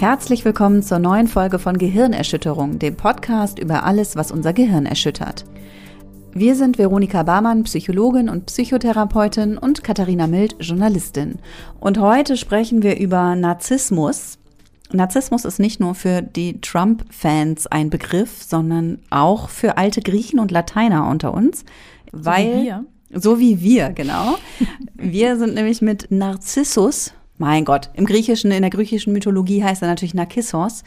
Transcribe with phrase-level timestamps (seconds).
[0.00, 5.44] Herzlich willkommen zur neuen Folge von Gehirnerschütterung, dem Podcast über alles, was unser Gehirn erschüttert.
[6.32, 11.38] Wir sind Veronika Barmann, Psychologin und Psychotherapeutin und Katharina Mild, Journalistin.
[11.80, 14.38] Und heute sprechen wir über Narzissmus.
[14.90, 20.50] Narzissmus ist nicht nur für die Trump-Fans ein Begriff, sondern auch für alte Griechen und
[20.50, 21.66] Lateiner unter uns,
[22.10, 24.36] weil so wie wir, so wie wir genau.
[24.94, 29.88] wir sind nämlich mit Narzissus mein Gott, im Griechischen, in der griechischen Mythologie heißt er
[29.88, 30.84] natürlich Narkissos,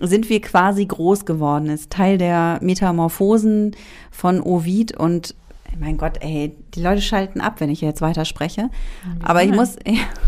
[0.00, 1.68] sind wir quasi groß geworden.
[1.68, 3.76] Ist Teil der Metamorphosen
[4.10, 5.36] von Ovid und
[5.78, 8.68] mein Gott, ey, die Leute schalten ab, wenn ich jetzt weiterspreche.
[9.04, 9.76] Wie Aber ich muss.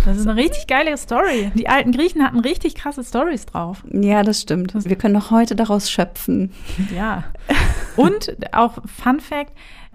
[0.07, 1.51] Das ist eine richtig geile Story.
[1.55, 3.85] Die alten Griechen hatten richtig krasse Stories drauf.
[3.93, 4.73] Ja, das stimmt.
[4.89, 6.53] Wir können noch heute daraus schöpfen.
[6.95, 7.25] Ja.
[7.97, 9.53] Und auch Fun Fact: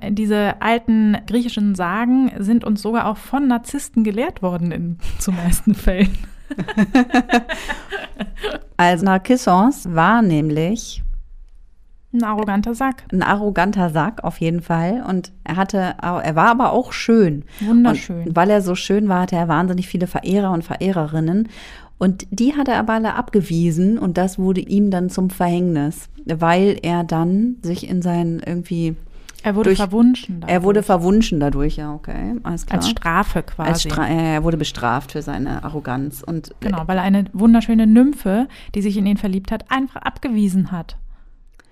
[0.09, 5.75] Diese alten griechischen Sagen sind uns sogar auch von Narzissten gelehrt worden in zu meisten
[5.75, 6.17] Fällen.
[8.77, 11.03] Also Narkissos war nämlich
[12.13, 13.03] Ein arroganter Sack.
[13.11, 17.43] ein arroganter Sack auf jeden Fall und er hatte, er war aber auch schön.
[17.59, 18.27] Wunderschön.
[18.27, 21.49] Und weil er so schön war, hatte er wahnsinnig viele Verehrer und Verehrerinnen.
[21.97, 26.77] Und die hat er aber alle abgewiesen und das wurde ihm dann zum Verhängnis, weil
[26.81, 28.95] er dann sich in seinen irgendwie,
[29.43, 30.41] Er wurde durch- verwunschen.
[30.47, 30.85] er wurde dadurch.
[30.85, 32.79] verwunschen dadurch, ja, okay, alles klar.
[32.79, 33.69] als Strafe quasi.
[33.69, 38.47] Als Stra er wurde bestraft für seine Arroganz und Genau, weil er eine wunderschöne Nymphe,
[38.75, 40.97] die sich in ihn verliebt hat, einfach abgewiesen hat.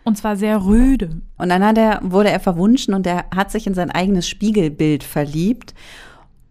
[0.03, 1.21] Und zwar sehr rüde.
[1.37, 5.03] Und dann hat er, wurde er verwunschen und er hat sich in sein eigenes Spiegelbild
[5.03, 5.73] verliebt.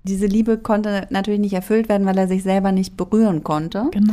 [0.07, 3.87] Diese Liebe konnte natürlich nicht erfüllt werden, weil er sich selber nicht berühren konnte.
[3.91, 4.13] Genau.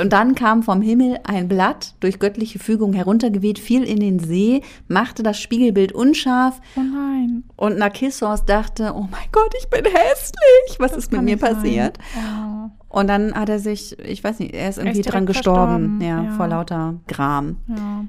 [0.00, 4.62] Und dann kam vom Himmel ein Blatt, durch göttliche Fügung heruntergeweht, fiel in den See,
[4.88, 7.44] machte das Spiegelbild unscharf Oh nein.
[7.56, 11.98] und Narkissos dachte, oh mein Gott, ich bin hässlich, was ist mit mir passiert?
[12.16, 16.00] Oh, Und dann hat er sich, ich weiß nicht, er ist irgendwie direkt dran gestorben,
[16.00, 16.32] ja, ja.
[16.32, 17.56] vor lauter Gram.
[17.68, 18.04] ja.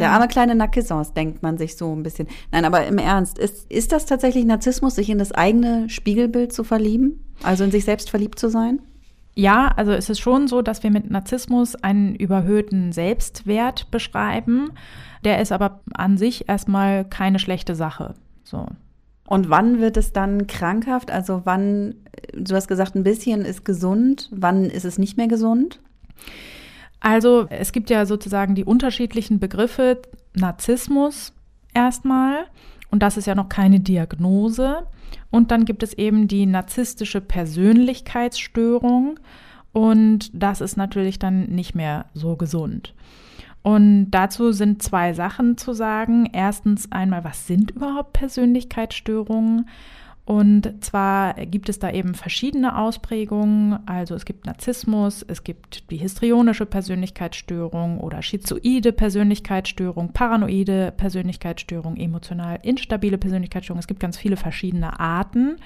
[0.00, 0.14] Der Ja.
[0.14, 2.26] arme kleine Narkissos, denkt man sich so ein bisschen.
[2.50, 6.64] Nein, aber im Ernst, ist, ist das tatsächlich Narzissmus, sich in das eigene Spiegelbild zu
[6.64, 7.24] verlieben?
[7.42, 8.80] Also in sich selbst verliebt zu sein?
[9.34, 14.72] Ja, also es ist schon so, dass wir mit Narzissmus einen überhöhten Selbstwert beschreiben.
[15.24, 18.14] Der ist aber an sich erstmal keine schlechte Sache.
[18.42, 18.66] So.
[19.28, 21.10] Und wann wird es dann krankhaft?
[21.10, 21.94] Also wann,
[22.34, 25.78] du hast gesagt, ein bisschen ist gesund, wann ist es nicht mehr gesund?
[27.00, 30.02] Also es gibt ja sozusagen die unterschiedlichen Begriffe
[30.34, 31.32] Narzissmus
[31.74, 32.44] erstmal
[32.90, 34.86] und das ist ja noch keine Diagnose.
[35.30, 39.18] Und dann gibt es eben die narzisstische Persönlichkeitsstörung
[39.72, 42.94] und das ist natürlich dann nicht mehr so gesund.
[43.62, 46.28] Und dazu sind zwei Sachen zu sagen.
[46.32, 49.68] Erstens einmal, was sind überhaupt Persönlichkeitsstörungen?
[50.30, 53.80] Und zwar gibt es da eben verschiedene Ausprägungen.
[53.86, 62.60] Also es gibt Narzissmus, es gibt die histrionische Persönlichkeitsstörung oder schizoide Persönlichkeitsstörung, paranoide Persönlichkeitsstörung, emotional
[62.62, 63.80] instabile Persönlichkeitsstörung.
[63.80, 65.56] Es gibt ganz viele verschiedene Arten.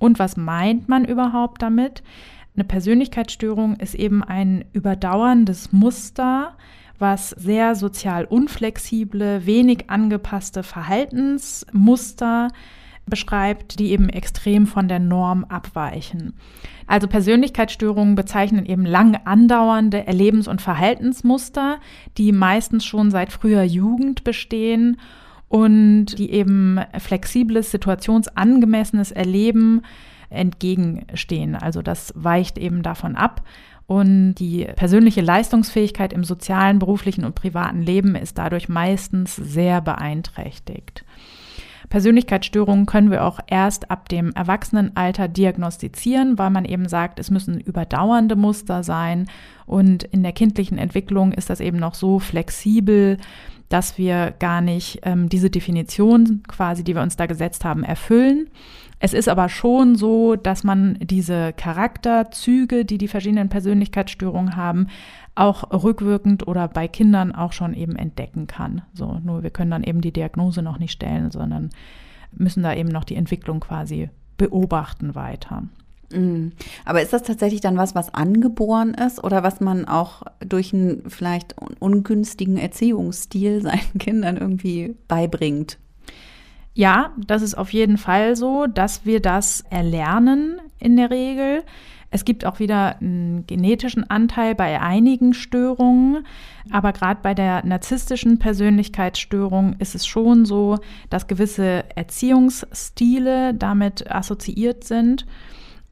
[0.00, 2.02] Und was meint man überhaupt damit?
[2.56, 6.56] Eine Persönlichkeitsstörung ist eben ein überdauerndes Muster,
[6.98, 12.48] was sehr sozial unflexible, wenig angepasste Verhaltensmuster
[13.12, 16.32] beschreibt, die eben extrem von der Norm abweichen.
[16.86, 21.78] Also Persönlichkeitsstörungen bezeichnen eben lang andauernde Erlebens- und Verhaltensmuster,
[22.16, 24.96] die meistens schon seit früher Jugend bestehen
[25.48, 29.82] und die eben flexibles, situationsangemessenes Erleben
[30.30, 31.54] entgegenstehen.
[31.54, 33.42] Also das weicht eben davon ab.
[33.86, 41.04] Und die persönliche Leistungsfähigkeit im sozialen, beruflichen und privaten Leben ist dadurch meistens sehr beeinträchtigt.
[41.92, 47.60] Persönlichkeitsstörungen können wir auch erst ab dem Erwachsenenalter diagnostizieren, weil man eben sagt, es müssen
[47.60, 49.28] überdauernde Muster sein.
[49.66, 53.18] Und in der kindlichen Entwicklung ist das eben noch so flexibel,
[53.68, 58.48] dass wir gar nicht ähm, diese Definition quasi, die wir uns da gesetzt haben, erfüllen.
[59.04, 64.86] Es ist aber schon so, dass man diese Charakterzüge, die die verschiedenen Persönlichkeitsstörungen haben,
[65.34, 68.82] auch rückwirkend oder bei Kindern auch schon eben entdecken kann.
[68.94, 71.70] So, nur wir können dann eben die Diagnose noch nicht stellen, sondern
[72.30, 74.08] müssen da eben noch die Entwicklung quasi
[74.38, 75.64] beobachten weiter.
[76.12, 76.50] Mm.
[76.84, 81.10] Aber ist das tatsächlich dann was, was angeboren ist oder was man auch durch einen
[81.10, 85.78] vielleicht un- ungünstigen Erziehungsstil seinen Kindern irgendwie beibringt?
[86.74, 91.64] Ja, das ist auf jeden Fall so, dass wir das erlernen in der Regel.
[92.10, 96.26] Es gibt auch wieder einen genetischen Anteil bei einigen Störungen,
[96.70, 100.78] aber gerade bei der narzisstischen Persönlichkeitsstörung ist es schon so,
[101.08, 105.26] dass gewisse Erziehungsstile damit assoziiert sind.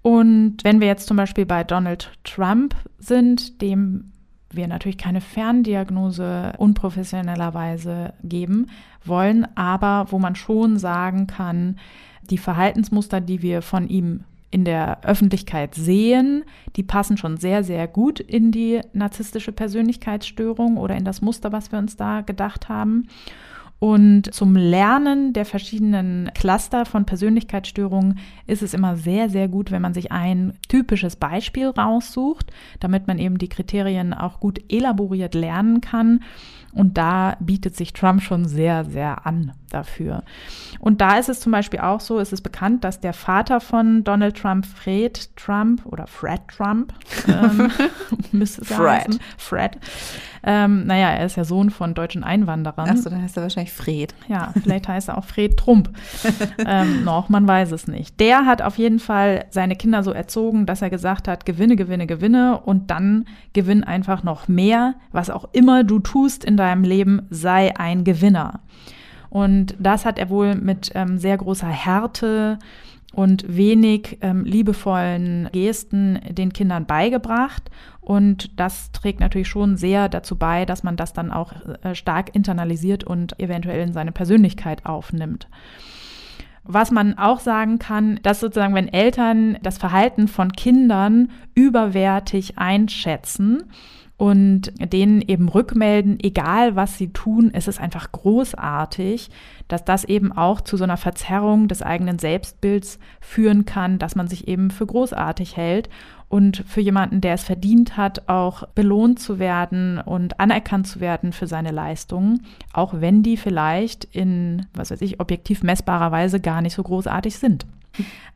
[0.03, 4.13] Und wenn wir jetzt zum Beispiel bei Donald Trump sind, dem
[4.51, 8.69] wir natürlich keine Ferndiagnose unprofessionellerweise geben
[9.05, 11.79] wollen, aber wo man schon sagen kann,
[12.29, 16.45] die Verhaltensmuster, die wir von ihm in der Öffentlichkeit sehen,
[16.77, 21.71] die passen schon sehr, sehr gut in die narzisstische Persönlichkeitsstörung oder in das Muster, was
[21.71, 23.07] wir uns da gedacht haben.
[23.81, 29.81] Und zum Lernen der verschiedenen Cluster von Persönlichkeitsstörungen ist es immer sehr, sehr gut, wenn
[29.81, 35.81] man sich ein typisches Beispiel raussucht, damit man eben die Kriterien auch gut elaboriert lernen
[35.81, 36.21] kann.
[36.73, 40.23] Und da bietet sich Trump schon sehr, sehr an dafür.
[40.79, 44.05] Und da ist es zum Beispiel auch so, es ist bekannt, dass der Vater von
[44.05, 46.93] Donald Trump, Fred Trump oder Fred Trump,
[47.29, 47.73] ähm,
[48.33, 49.09] müsste es Fred.
[49.09, 49.79] heißen, Fred,
[50.43, 52.89] ähm, naja, er ist ja Sohn von deutschen Einwanderern.
[52.89, 54.15] Achso, dann heißt er wahrscheinlich Fred.
[54.29, 55.91] Ja, vielleicht heißt er auch Fred Trump.
[56.67, 58.19] ähm, noch, man weiß es nicht.
[58.21, 62.07] Der hat auf jeden Fall seine Kinder so erzogen, dass er gesagt hat, gewinne, gewinne,
[62.07, 64.95] gewinne und dann gewinn einfach noch mehr.
[65.13, 68.61] Was auch immer du tust in deinem Leben, sei ein Gewinner.
[69.29, 72.59] Und das hat er wohl mit ähm, sehr großer Härte
[73.15, 77.71] und wenig ähm, liebevollen Gesten den Kindern beigebracht.
[78.01, 81.53] Und das trägt natürlich schon sehr dazu bei, dass man das dann auch
[81.83, 85.49] äh, stark internalisiert und eventuell in seine Persönlichkeit aufnimmt.
[86.63, 93.65] Was man auch sagen kann, dass sozusagen, wenn Eltern das Verhalten von Kindern überwertig einschätzen,
[94.21, 99.31] und denen eben rückmelden, egal was sie tun, es ist einfach großartig,
[99.67, 104.29] dass das eben auch zu so einer Verzerrung des eigenen Selbstbilds führen kann, dass man
[104.29, 105.89] sich eben für großartig hält
[106.29, 111.33] und für jemanden, der es verdient hat, auch belohnt zu werden und anerkannt zu werden
[111.33, 112.45] für seine Leistungen,
[112.75, 117.39] auch wenn die vielleicht in, was weiß ich, objektiv messbarer Weise gar nicht so großartig
[117.39, 117.65] sind.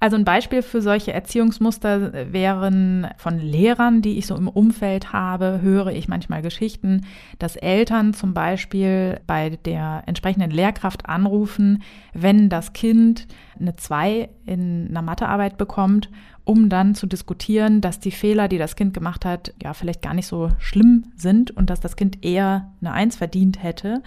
[0.00, 5.60] Also ein Beispiel für solche Erziehungsmuster wären von Lehrern, die ich so im Umfeld habe,
[5.62, 7.06] höre ich manchmal Geschichten,
[7.38, 13.26] dass Eltern zum Beispiel bei der entsprechenden Lehrkraft anrufen, wenn das Kind
[13.58, 16.10] eine 2 in einer Mathearbeit bekommt,
[16.44, 20.12] um dann zu diskutieren, dass die Fehler, die das Kind gemacht hat, ja vielleicht gar
[20.12, 24.02] nicht so schlimm sind und dass das Kind eher eine 1 verdient hätte.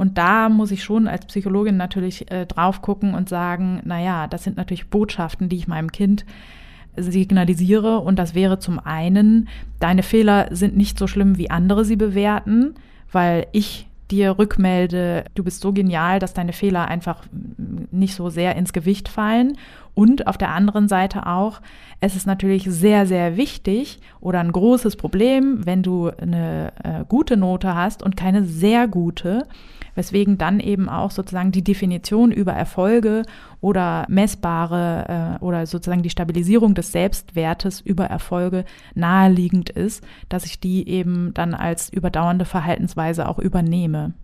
[0.00, 4.44] Und da muss ich schon als Psychologin natürlich äh, drauf gucken und sagen, naja, das
[4.44, 6.24] sind natürlich Botschaften, die ich meinem Kind
[6.96, 7.98] signalisiere.
[7.98, 12.76] Und das wäre zum einen, deine Fehler sind nicht so schlimm, wie andere sie bewerten,
[13.12, 17.24] weil ich dir rückmelde, du bist so genial, dass deine Fehler einfach
[17.90, 19.58] nicht so sehr ins Gewicht fallen.
[20.00, 21.60] Und auf der anderen Seite auch,
[22.00, 27.36] es ist natürlich sehr, sehr wichtig oder ein großes Problem, wenn du eine äh, gute
[27.36, 29.46] Note hast und keine sehr gute,
[29.94, 33.24] weswegen dann eben auch sozusagen die Definition über Erfolge
[33.60, 38.64] oder messbare äh, oder sozusagen die Stabilisierung des Selbstwertes über Erfolge
[38.94, 44.14] naheliegend ist, dass ich die eben dann als überdauernde Verhaltensweise auch übernehme.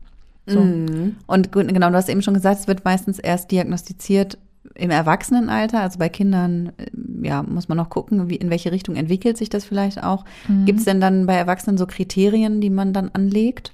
[0.46, 0.60] So.
[0.60, 1.16] Mhm.
[1.26, 4.38] Und genau, du hast eben schon gesagt, es wird meistens erst diagnostiziert
[4.78, 6.86] im Erwachsenenalter, also bei Kindern, äh,
[7.22, 10.24] ja, muss man noch gucken, wie, in welche Richtung entwickelt sich das vielleicht auch.
[10.48, 10.66] Mhm.
[10.66, 13.72] Gibt es denn dann bei Erwachsenen so Kriterien, die man dann anlegt?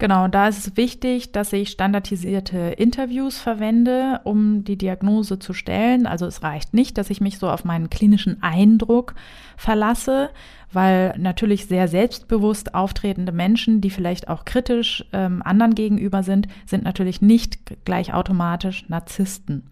[0.00, 6.06] Genau, da ist es wichtig, dass ich standardisierte Interviews verwende, um die Diagnose zu stellen.
[6.06, 9.14] Also es reicht nicht, dass ich mich so auf meinen klinischen Eindruck
[9.58, 10.30] verlasse,
[10.72, 16.82] weil natürlich sehr selbstbewusst auftretende Menschen, die vielleicht auch kritisch ähm, anderen gegenüber sind, sind
[16.82, 19.64] natürlich nicht gleich automatisch Narzissten.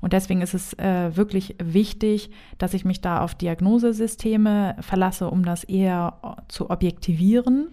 [0.00, 5.44] Und deswegen ist es äh, wirklich wichtig, dass ich mich da auf Diagnosesysteme verlasse, um
[5.44, 6.14] das eher
[6.48, 7.68] zu objektivieren.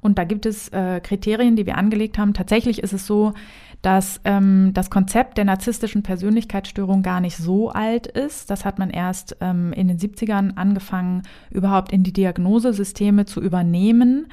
[0.00, 2.34] Und da gibt es äh, Kriterien, die wir angelegt haben.
[2.34, 3.34] Tatsächlich ist es so,
[3.82, 8.50] dass ähm, das Konzept der narzisstischen Persönlichkeitsstörung gar nicht so alt ist.
[8.50, 14.26] Das hat man erst ähm, in den 70ern angefangen, überhaupt in die Diagnosesysteme zu übernehmen.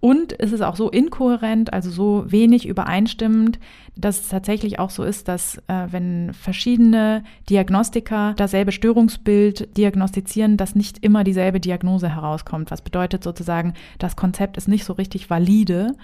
[0.00, 3.58] Und es ist auch so inkohärent, also so wenig übereinstimmend,
[3.96, 10.74] dass es tatsächlich auch so ist, dass äh, wenn verschiedene Diagnostiker dasselbe Störungsbild diagnostizieren, dass
[10.74, 12.70] nicht immer dieselbe Diagnose herauskommt.
[12.70, 15.94] Was bedeutet sozusagen, das Konzept ist nicht so richtig valide.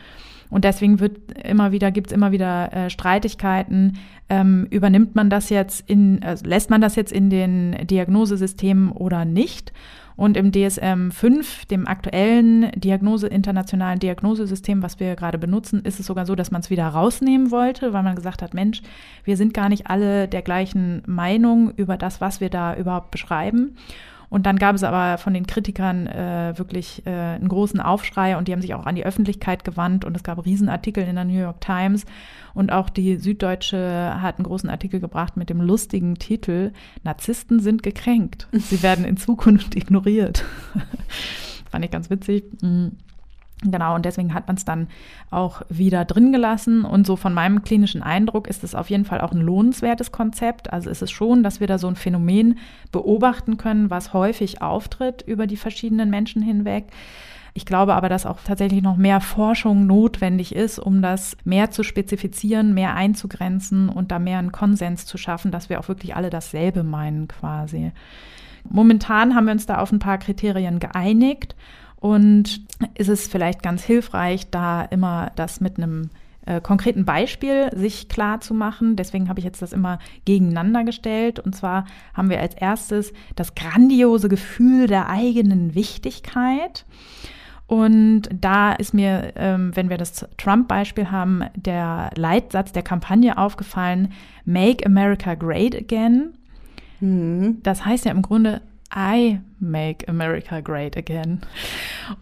[0.51, 3.99] Und deswegen wird immer wieder, gibt es immer wieder äh, Streitigkeiten.
[4.29, 9.25] Ähm, übernimmt man das jetzt in, äh, lässt man das jetzt in den Diagnosesystemen oder
[9.25, 9.73] nicht?
[10.17, 16.07] Und im DSM 5, dem aktuellen Diagnose, internationalen Diagnosesystem, was wir gerade benutzen, ist es
[16.07, 18.81] sogar so, dass man es wieder rausnehmen wollte, weil man gesagt hat, Mensch,
[19.25, 23.77] wir sind gar nicht alle der gleichen Meinung über das, was wir da überhaupt beschreiben.
[24.29, 28.49] Und dann gab es aber von den Kritikern äh, wirklich äh, einen großen Aufschrei und
[28.49, 31.39] die haben sich auch an die Öffentlichkeit gewandt und es gab Riesenartikel in der New
[31.39, 32.05] York Times
[32.55, 36.73] und auch die Süddeutsche hat einen großen Artikel gebracht mit dem lustigen Titel
[37.05, 38.49] Narzissten sind gekränkt.
[38.53, 40.45] Sie werden in Zukunft ignoriert.
[41.71, 42.45] Fand ich ganz witzig.
[42.63, 42.93] Mhm.
[43.63, 44.89] Genau, und deswegen hat man es dann
[45.31, 46.85] auch wieder drin gelassen.
[46.85, 50.73] Und so von meinem klinischen Eindruck ist es auf jeden Fall auch ein lohnenswertes Konzept.
[50.73, 52.59] Also ist es schon, dass wir da so ein Phänomen
[52.93, 56.87] beobachten können, was häufig auftritt über die verschiedenen Menschen hinweg.
[57.55, 61.83] Ich glaube aber, dass auch tatsächlich noch mehr Forschung notwendig ist, um das mehr zu
[61.83, 66.29] spezifizieren, mehr einzugrenzen und da mehr einen Konsens zu schaffen, dass wir auch wirklich alle
[66.29, 67.93] dasselbe meinen quasi.
[68.69, 71.57] Momentan haben wir uns da auf ein paar Kriterien geeinigt
[72.07, 72.61] und
[72.95, 76.11] ist es vielleicht ganz hilfreich, da immer das mit einem
[76.45, 78.95] äh, konkreten Beispiel sich klar zu machen.
[78.95, 81.41] Deswegen habe ich jetzt das immer gegeneinander gestellt.
[81.41, 81.85] Und zwar
[82.15, 86.85] haben wir als erstes das grandiose Gefühl der eigenen Wichtigkeit.
[87.67, 94.13] Und da ist mir, ähm, wenn wir das Trump-Beispiel haben, der Leitsatz der Kampagne aufgefallen,
[94.45, 96.35] Make America Great Again.
[97.01, 97.59] Mhm.
[97.65, 98.63] Das heißt ja im Grunde,
[98.95, 101.41] I make America great again.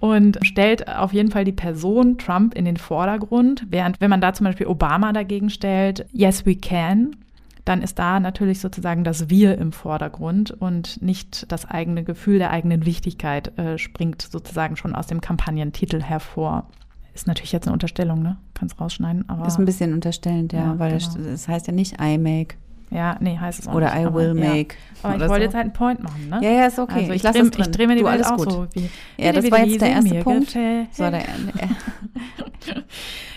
[0.00, 4.32] Und stellt auf jeden Fall die Person Trump in den Vordergrund, während wenn man da
[4.32, 7.16] zum Beispiel Obama dagegen stellt, yes we can,
[7.64, 12.50] dann ist da natürlich sozusagen das Wir im Vordergrund und nicht das eigene Gefühl der
[12.50, 16.68] eigenen Wichtigkeit äh, springt sozusagen schon aus dem Kampagnentitel hervor.
[17.14, 18.36] Ist natürlich jetzt eine Unterstellung, ne?
[18.54, 19.46] Kannst rausschneiden, aber.
[19.46, 21.30] Ist ein bisschen unterstellend, ja, ja weil genau.
[21.30, 22.56] das heißt ja nicht I make.
[22.90, 24.10] Ja, nee, heißt es auch Oder nicht.
[24.10, 24.54] I will ja.
[24.54, 24.76] make.
[25.02, 25.42] Aber ich wollte so.
[25.42, 26.40] jetzt halt einen Point machen, ne?
[26.42, 26.94] Ja, ja, ist okay.
[26.94, 27.64] Also ich, ich lasse es drin.
[27.66, 28.50] Ich drehe mir die du, Welt auch gut.
[28.50, 28.66] so.
[28.72, 28.88] Wie,
[29.18, 30.50] ja, das war jetzt der erste Punkt.
[30.50, 31.24] So, der,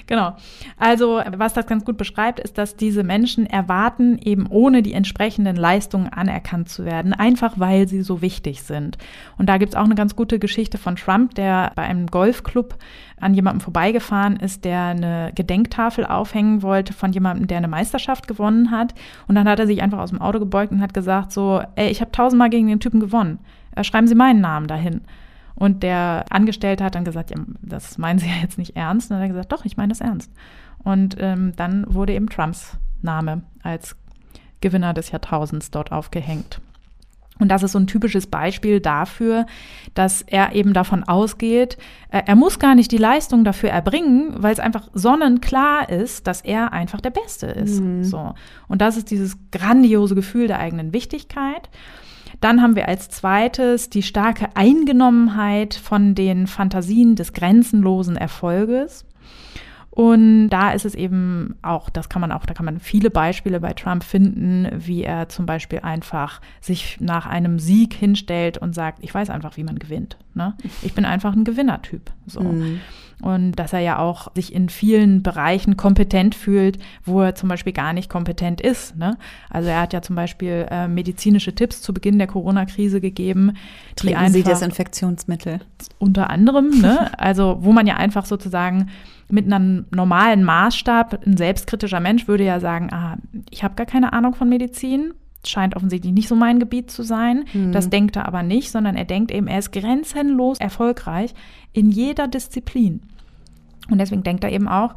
[0.08, 0.38] Genau.
[0.78, 5.58] Also, was das ganz gut beschreibt, ist, dass diese Menschen erwarten, eben ohne die entsprechenden
[5.58, 8.98] Leistungen anerkannt zu werden, einfach weil sie so wichtig sind.
[9.38, 12.78] Und da gibt es auch eine ganz gute Geschichte von Trump, der bei einem Golfclub
[13.20, 18.72] an jemandem vorbeigefahren ist, der eine Gedenktafel aufhängen wollte von jemandem, der eine Meisterschaft gewonnen
[18.72, 18.94] hat.
[19.28, 21.90] Und dann hat er sich einfach aus dem Auto gebeugt und hat gesagt so, ey,
[21.90, 23.40] ich habe tausendmal gegen den Typen gewonnen.
[23.76, 25.02] Äh, schreiben Sie meinen Namen dahin.
[25.58, 29.10] Und der Angestellte hat dann gesagt, ja, das meinen Sie ja jetzt nicht ernst.
[29.10, 30.32] Und dann hat er gesagt, doch, ich meine das ernst.
[30.84, 33.96] Und ähm, dann wurde eben Trumps Name als
[34.62, 36.62] Gewinner des Jahrtausends dort aufgehängt.
[37.40, 39.46] Und das ist so ein typisches Beispiel dafür,
[39.94, 41.78] dass er eben davon ausgeht,
[42.10, 46.42] äh, er muss gar nicht die Leistung dafür erbringen, weil es einfach sonnenklar ist, dass
[46.42, 47.82] er einfach der Beste ist.
[47.82, 48.04] Mhm.
[48.04, 48.34] So.
[48.68, 51.70] Und das ist dieses grandiose Gefühl der eigenen Wichtigkeit.
[52.42, 59.06] Dann haben wir als zweites die starke Eingenommenheit von den Fantasien des grenzenlosen Erfolges.
[59.98, 63.60] Und da ist es eben auch, das kann man auch, da kann man viele Beispiele
[63.60, 69.00] bei Trump finden, wie er zum Beispiel einfach sich nach einem Sieg hinstellt und sagt,
[69.02, 70.18] ich weiß einfach, wie man gewinnt.
[70.36, 70.56] Ne?
[70.84, 72.12] Ich bin einfach ein Gewinnertyp.
[72.28, 72.42] So.
[72.42, 72.80] Mhm.
[73.22, 77.74] Und dass er ja auch sich in vielen Bereichen kompetent fühlt, wo er zum Beispiel
[77.74, 78.96] gar nicht kompetent ist.
[78.96, 79.18] Ne?
[79.50, 83.54] Also er hat ja zum Beispiel äh, medizinische Tipps zu Beginn der Corona-Krise gegeben.
[83.92, 85.62] Die Trinken Sie Desinfektionsmittel.
[85.98, 87.10] Unter anderem, ne?
[87.20, 88.90] also wo man ja einfach sozusagen
[89.30, 93.18] mit einem normalen Maßstab, ein selbstkritischer Mensch würde ja sagen, ah,
[93.50, 95.14] ich habe gar keine Ahnung von Medizin,
[95.50, 97.46] scheint offensichtlich nicht so mein Gebiet zu sein.
[97.54, 97.72] Mhm.
[97.72, 101.34] Das denkt er aber nicht, sondern er denkt eben, er ist grenzenlos erfolgreich
[101.74, 103.02] in jeder Disziplin.
[103.90, 104.96] Und deswegen denkt er eben auch,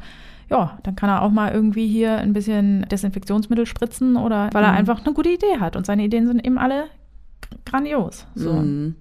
[0.49, 4.73] ja, dann kann er auch mal irgendwie hier ein bisschen Desinfektionsmittel spritzen oder weil er
[4.73, 4.77] mhm.
[4.79, 5.75] einfach eine gute Idee hat.
[5.75, 6.85] Und seine Ideen sind eben alle
[7.65, 8.27] grandios.
[8.35, 8.53] So.
[8.53, 8.95] Mhm.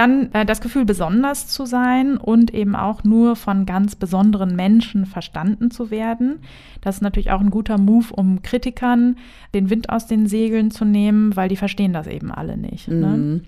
[0.00, 5.04] Dann äh, das Gefühl, besonders zu sein und eben auch nur von ganz besonderen Menschen
[5.04, 6.38] verstanden zu werden.
[6.80, 9.18] Das ist natürlich auch ein guter Move, um Kritikern
[9.52, 12.88] den Wind aus den Segeln zu nehmen, weil die verstehen das eben alle nicht.
[12.88, 12.94] Ne?
[12.94, 13.32] Mhm.
[13.34, 13.40] Ne?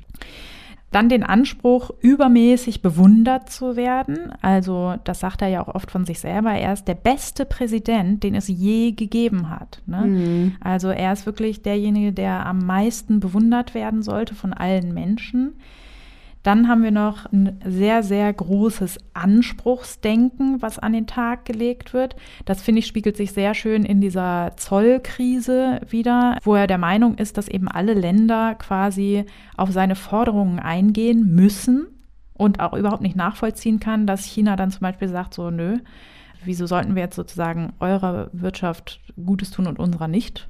[0.90, 4.34] Dann den Anspruch, übermäßig bewundert zu werden.
[4.42, 6.52] Also, das sagt er ja auch oft von sich selber.
[6.52, 9.80] Er ist der beste Präsident, den es je gegeben hat.
[9.86, 10.02] Ne?
[10.02, 10.56] Mhm.
[10.60, 15.54] Also, er ist wirklich derjenige, der am meisten bewundert werden sollte von allen Menschen.
[16.42, 22.16] Dann haben wir noch ein sehr, sehr großes Anspruchsdenken, was an den Tag gelegt wird.
[22.44, 27.16] Das finde ich spiegelt sich sehr schön in dieser Zollkrise wieder, wo er der Meinung
[27.16, 29.24] ist, dass eben alle Länder quasi
[29.56, 31.86] auf seine Forderungen eingehen müssen
[32.34, 35.78] und auch überhaupt nicht nachvollziehen kann, dass China dann zum Beispiel sagt, so, nö,
[36.44, 40.48] wieso sollten wir jetzt sozusagen eurer Wirtschaft Gutes tun und unserer nicht?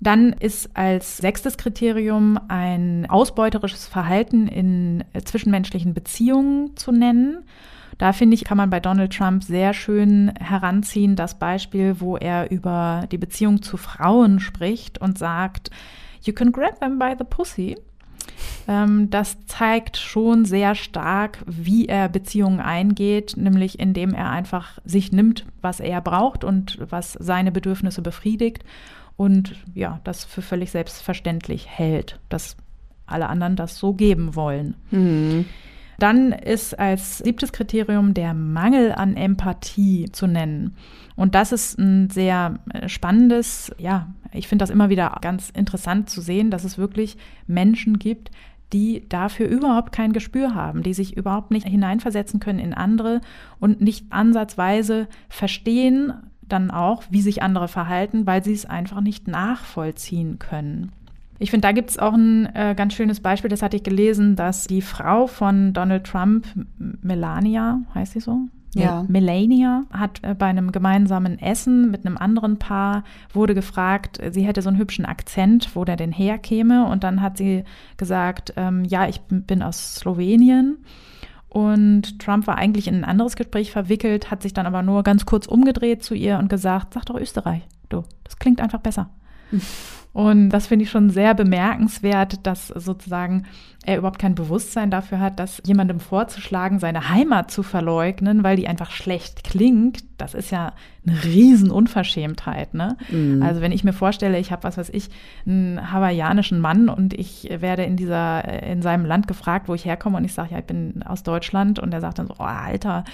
[0.00, 7.44] Dann ist als sechstes Kriterium ein ausbeuterisches Verhalten in zwischenmenschlichen Beziehungen zu nennen.
[7.98, 12.50] Da finde ich, kann man bei Donald Trump sehr schön heranziehen, das Beispiel, wo er
[12.52, 15.70] über die Beziehung zu Frauen spricht und sagt,
[16.22, 17.76] You can grab them by the pussy.
[18.68, 25.10] Ähm, das zeigt schon sehr stark, wie er Beziehungen eingeht, nämlich indem er einfach sich
[25.10, 28.62] nimmt, was er braucht und was seine Bedürfnisse befriedigt
[29.18, 32.56] und ja, das für völlig selbstverständlich hält, dass
[33.04, 34.76] alle anderen das so geben wollen.
[34.92, 35.44] Mhm.
[35.98, 40.76] Dann ist als siebtes Kriterium der Mangel an Empathie zu nennen.
[41.16, 46.08] Und das ist ein sehr äh, spannendes, ja, ich finde das immer wieder ganz interessant
[46.08, 47.16] zu sehen, dass es wirklich
[47.48, 48.30] Menschen gibt,
[48.72, 53.20] die dafür überhaupt kein Gespür haben, die sich überhaupt nicht hineinversetzen können in andere
[53.58, 56.12] und nicht ansatzweise verstehen
[56.48, 60.92] dann auch, wie sich andere verhalten, weil sie es einfach nicht nachvollziehen können.
[61.38, 64.34] Ich finde, da gibt es auch ein äh, ganz schönes Beispiel, das hatte ich gelesen,
[64.34, 66.46] dass die Frau von Donald Trump,
[66.78, 68.40] Melania, heißt sie so?
[68.74, 69.04] Ja.
[69.08, 74.62] Melania hat äh, bei einem gemeinsamen Essen mit einem anderen Paar wurde gefragt, sie hätte
[74.62, 76.86] so einen hübschen Akzent, wo der denn herkäme.
[76.86, 77.64] Und dann hat sie
[77.96, 80.78] gesagt, ähm, ja, ich bin aus Slowenien.
[81.48, 85.24] Und Trump war eigentlich in ein anderes Gespräch verwickelt, hat sich dann aber nur ganz
[85.24, 89.10] kurz umgedreht zu ihr und gesagt, sag doch Österreich, du, das klingt einfach besser.
[90.12, 93.46] Und das finde ich schon sehr bemerkenswert, dass sozusagen
[93.88, 98.68] er überhaupt kein Bewusstsein dafür hat, dass jemandem vorzuschlagen, seine Heimat zu verleugnen, weil die
[98.68, 100.74] einfach schlecht klingt, das ist ja
[101.06, 102.74] eine Riesenunverschämtheit.
[102.74, 102.96] Ne?
[103.08, 103.42] Mhm.
[103.42, 105.08] Also wenn ich mir vorstelle, ich habe, was weiß ich,
[105.46, 110.18] einen hawaiianischen Mann und ich werde in dieser, in seinem Land gefragt, wo ich herkomme
[110.18, 113.04] und ich sage, ja, ich bin aus Deutschland und er sagt dann so, oh, Alter,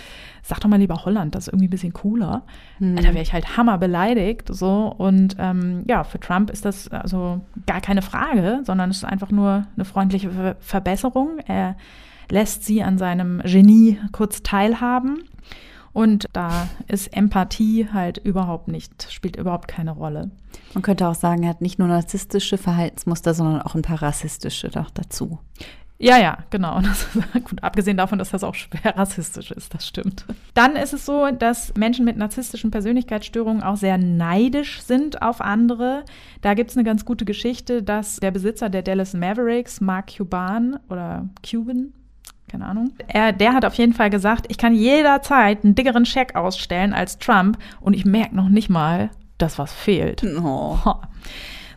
[0.42, 2.42] sag doch mal lieber Holland, das ist irgendwie ein bisschen cooler.
[2.78, 2.96] Mhm.
[2.96, 4.48] Da wäre ich halt hammer beleidigt.
[4.52, 4.94] So.
[4.96, 9.30] Und ähm, ja, für Trump ist das also gar keine Frage, sondern es ist einfach
[9.30, 11.38] nur eine freundliche Verbesserung.
[11.46, 11.76] Er
[12.30, 15.24] lässt sie an seinem Genie kurz teilhaben.
[15.92, 20.32] Und da ist Empathie halt überhaupt nicht, spielt überhaupt keine Rolle.
[20.72, 24.70] Man könnte auch sagen, er hat nicht nur narzisstische Verhaltensmuster, sondern auch ein paar rassistische
[24.70, 25.38] doch dazu.
[25.98, 26.80] Ja, ja, genau.
[26.82, 27.08] Das,
[27.44, 30.24] gut, abgesehen davon, dass das auch schwer rassistisch ist, das stimmt.
[30.54, 36.04] Dann ist es so, dass Menschen mit narzisstischen Persönlichkeitsstörungen auch sehr neidisch sind auf andere.
[36.42, 40.78] Da gibt es eine ganz gute Geschichte, dass der Besitzer der Dallas Mavericks, Mark Cuban
[40.88, 41.92] oder Cuban,
[42.48, 42.92] keine Ahnung.
[43.08, 47.18] Er, der hat auf jeden Fall gesagt, ich kann jederzeit einen dickeren Scheck ausstellen als
[47.18, 50.22] Trump und ich merke noch nicht mal, dass was fehlt.
[50.24, 50.78] Oh.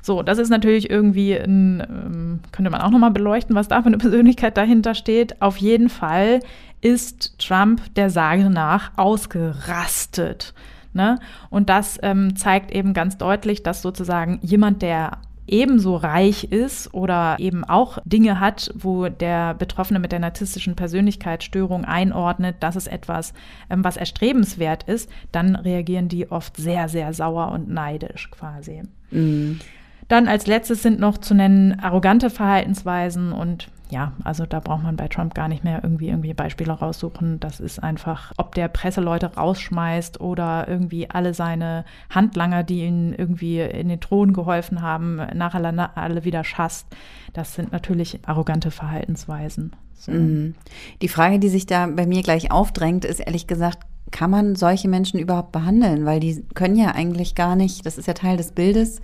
[0.08, 3.88] So, das ist natürlich irgendwie, ein, ähm, könnte man auch nochmal beleuchten, was da für
[3.88, 5.41] eine Persönlichkeit dahinter steht.
[5.41, 6.39] Auf jeden Fall
[6.80, 10.54] ist Trump der Sage nach ausgerastet.
[10.93, 11.20] Ne?
[11.50, 17.36] Und das ähm, zeigt eben ganz deutlich, dass sozusagen jemand, der ebenso reich ist oder
[17.38, 23.34] eben auch Dinge hat, wo der Betroffene mit der narzisstischen Persönlichkeitsstörung einordnet, dass es etwas,
[23.70, 28.84] ähm, was erstrebenswert ist, dann reagieren die oft sehr, sehr sauer und neidisch quasi.
[29.12, 29.60] Mhm.
[30.08, 34.98] Dann als letztes sind noch zu nennen arrogante Verhaltensweisen und ja, also da braucht man
[34.98, 37.39] bei Trump gar nicht mehr irgendwie irgendwie Beispiele raussuchen.
[37.39, 43.62] Das ist einfach, ob der Presseleute rausschmeißt oder irgendwie alle seine Handlanger, die ihm irgendwie
[43.62, 46.88] in den Thron geholfen haben, nachher alle wieder schasst.
[47.34, 49.74] Das sind natürlich arrogante Verhaltensweisen.
[49.93, 50.12] So.
[50.12, 50.56] Mhm.
[51.02, 53.80] Die Frage, die sich da bei mir gleich aufdrängt, ist ehrlich gesagt,
[54.12, 56.06] kann man solche Menschen überhaupt behandeln?
[56.06, 59.02] Weil die können ja eigentlich gar nicht, das ist ja Teil des Bildes,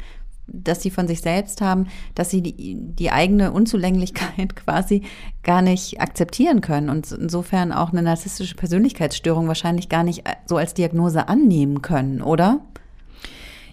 [0.48, 5.04] dass sie von sich selbst haben, dass sie die, die eigene Unzulänglichkeit quasi
[5.44, 10.58] gar nicht akzeptieren können und insofern auch eine narzisstische Persönlichkeitsstörung wahrscheinlich gar nicht äh, so
[10.58, 12.62] als Diagnose annehmen können, oder?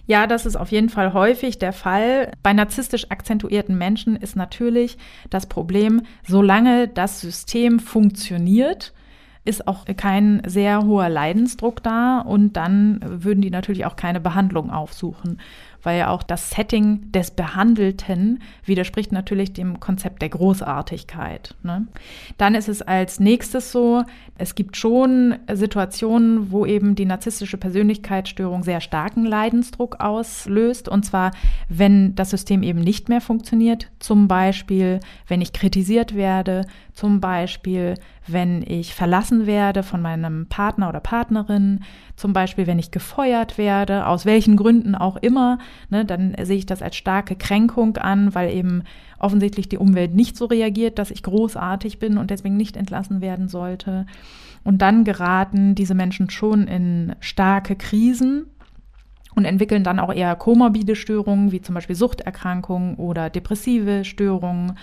[0.07, 2.31] Ja, das ist auf jeden Fall häufig der Fall.
[2.43, 4.97] Bei narzisstisch akzentuierten Menschen ist natürlich
[5.29, 8.93] das Problem, solange das System funktioniert,
[9.43, 14.69] ist auch kein sehr hoher Leidensdruck da und dann würden die natürlich auch keine Behandlung
[14.69, 15.39] aufsuchen
[15.83, 21.55] weil ja auch das Setting des Behandelten widerspricht natürlich dem Konzept der Großartigkeit.
[21.63, 21.87] Ne?
[22.37, 24.03] Dann ist es als nächstes so,
[24.37, 30.89] es gibt schon Situationen, wo eben die narzisstische Persönlichkeitsstörung sehr starken Leidensdruck auslöst.
[30.89, 31.31] Und zwar,
[31.69, 33.91] wenn das System eben nicht mehr funktioniert.
[33.99, 36.65] Zum Beispiel, wenn ich kritisiert werde.
[36.93, 37.95] Zum Beispiel,
[38.27, 41.81] wenn ich verlassen werde von meinem Partner oder Partnerin.
[42.15, 45.57] Zum Beispiel, wenn ich gefeuert werde, aus welchen Gründen auch immer.
[45.89, 48.83] Ne, dann sehe ich das als starke Kränkung an, weil eben
[49.19, 53.47] offensichtlich die Umwelt nicht so reagiert, dass ich großartig bin und deswegen nicht entlassen werden
[53.47, 54.05] sollte.
[54.63, 58.45] Und dann geraten diese Menschen schon in starke Krisen
[59.35, 64.77] und entwickeln dann auch eher komorbide Störungen, wie zum Beispiel Suchterkrankungen oder depressive Störungen.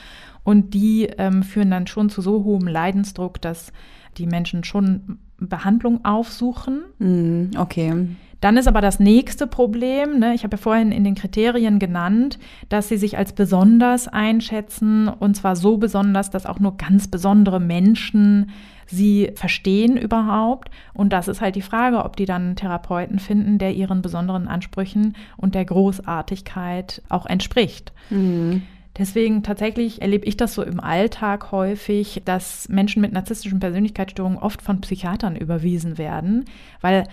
[0.48, 3.70] Und die ähm, führen dann schon zu so hohem Leidensdruck, dass
[4.16, 6.84] die Menschen schon Behandlung aufsuchen.
[6.98, 8.06] Mm, okay.
[8.40, 12.38] Dann ist aber das nächste Problem, ne, ich habe ja vorhin in den Kriterien genannt,
[12.70, 17.60] dass sie sich als besonders einschätzen und zwar so besonders, dass auch nur ganz besondere
[17.60, 18.48] Menschen
[18.86, 20.70] sie verstehen überhaupt.
[20.94, 24.48] Und das ist halt die Frage, ob die dann einen Therapeuten finden, der ihren besonderen
[24.48, 27.92] Ansprüchen und der Großartigkeit auch entspricht.
[28.08, 28.62] Mhm.
[28.98, 34.60] Deswegen tatsächlich erlebe ich das so im Alltag häufig, dass Menschen mit narzisstischen Persönlichkeitsstörungen oft
[34.60, 36.46] von Psychiatern überwiesen werden,
[36.80, 37.04] weil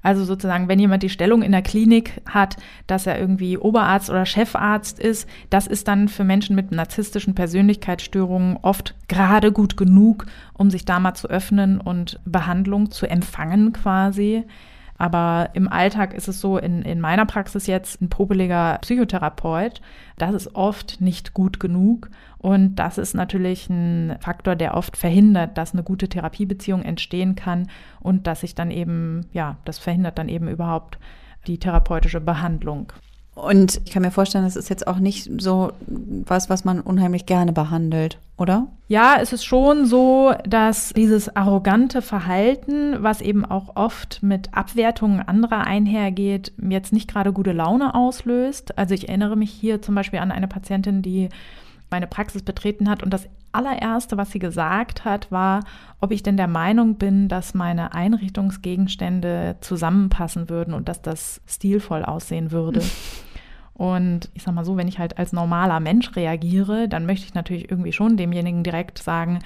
[0.00, 4.24] also sozusagen, wenn jemand die Stellung in der Klinik hat, dass er irgendwie Oberarzt oder
[4.24, 10.70] Chefarzt ist, das ist dann für Menschen mit narzisstischen Persönlichkeitsstörungen oft gerade gut genug, um
[10.70, 14.44] sich da mal zu öffnen und Behandlung zu empfangen quasi.
[14.96, 19.80] Aber im Alltag ist es so, in, in meiner Praxis jetzt ein popeliger Psychotherapeut,
[20.16, 22.10] das ist oft nicht gut genug.
[22.38, 27.68] Und das ist natürlich ein Faktor, der oft verhindert, dass eine gute Therapiebeziehung entstehen kann
[28.00, 30.98] und dass sich dann eben, ja, das verhindert dann eben überhaupt
[31.46, 32.92] die therapeutische Behandlung.
[33.34, 37.26] Und ich kann mir vorstellen, das ist jetzt auch nicht so was, was man unheimlich
[37.26, 38.68] gerne behandelt, oder?
[38.86, 45.20] Ja, es ist schon so, dass dieses arrogante Verhalten, was eben auch oft mit Abwertungen
[45.20, 48.78] anderer einhergeht, jetzt nicht gerade gute Laune auslöst.
[48.78, 51.28] Also ich erinnere mich hier zum Beispiel an eine Patientin, die
[51.90, 55.60] meine Praxis betreten hat und das allererste, was sie gesagt hat, war,
[56.00, 62.04] ob ich denn der Meinung bin, dass meine Einrichtungsgegenstände zusammenpassen würden und dass das stilvoll
[62.04, 62.82] aussehen würde.
[63.76, 67.34] Und ich sag mal so, wenn ich halt als normaler Mensch reagiere, dann möchte ich
[67.34, 69.40] natürlich irgendwie schon demjenigen direkt sagen,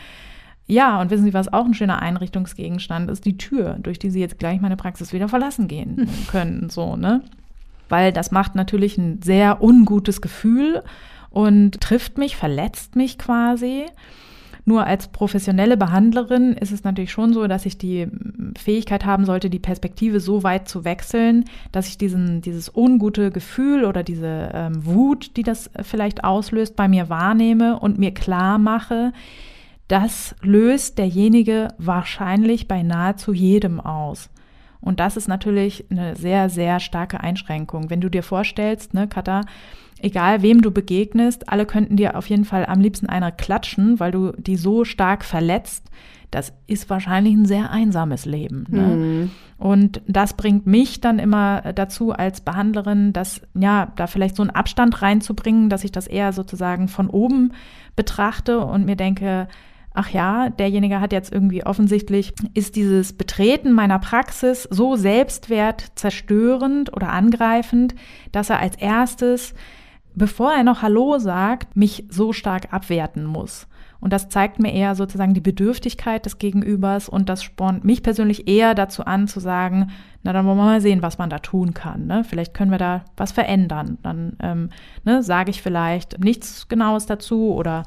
[0.66, 3.24] ja, und wissen Sie, was auch ein schöner Einrichtungsgegenstand ist?
[3.24, 7.22] Die Tür, durch die Sie jetzt gleich meine Praxis wieder verlassen gehen können, so, ne?
[7.88, 10.82] Weil das macht natürlich ein sehr ungutes Gefühl
[11.30, 13.86] und trifft mich, verletzt mich quasi.
[14.68, 18.06] Nur als professionelle Behandlerin ist es natürlich schon so, dass ich die
[18.54, 23.86] Fähigkeit haben sollte, die Perspektive so weit zu wechseln, dass ich diesen, dieses ungute Gefühl
[23.86, 29.14] oder diese ähm, Wut, die das vielleicht auslöst, bei mir wahrnehme und mir klar mache,
[29.88, 34.28] das löst derjenige wahrscheinlich bei nahezu jedem aus.
[34.80, 37.88] Und das ist natürlich eine sehr, sehr starke Einschränkung.
[37.88, 39.40] Wenn du dir vorstellst, ne, Katha,
[40.00, 44.12] egal wem du begegnest, alle könnten dir auf jeden Fall am liebsten einer klatschen, weil
[44.12, 45.90] du die so stark verletzt.
[46.30, 48.66] Das ist wahrscheinlich ein sehr einsames Leben.
[48.68, 48.82] Ne?
[48.82, 49.30] Mhm.
[49.56, 54.50] Und das bringt mich dann immer dazu als Behandlerin, dass ja, da vielleicht so einen
[54.50, 57.52] Abstand reinzubringen, dass ich das eher sozusagen von oben
[57.96, 59.48] betrachte und mir denke,
[59.94, 67.08] ach ja, derjenige hat jetzt irgendwie offensichtlich, ist dieses Betreten meiner Praxis so selbstwertzerstörend oder
[67.08, 67.96] angreifend,
[68.30, 69.54] dass er als erstes
[70.18, 73.66] bevor er noch Hallo sagt, mich so stark abwerten muss.
[74.00, 78.46] Und das zeigt mir eher sozusagen die Bedürftigkeit des Gegenübers und das spornt mich persönlich
[78.46, 79.90] eher dazu an zu sagen,
[80.22, 82.06] na dann wollen wir mal sehen, was man da tun kann.
[82.06, 82.22] Ne?
[82.22, 83.98] Vielleicht können wir da was verändern.
[84.02, 84.70] Dann ähm,
[85.04, 87.82] ne, sage ich vielleicht nichts Genaues dazu oder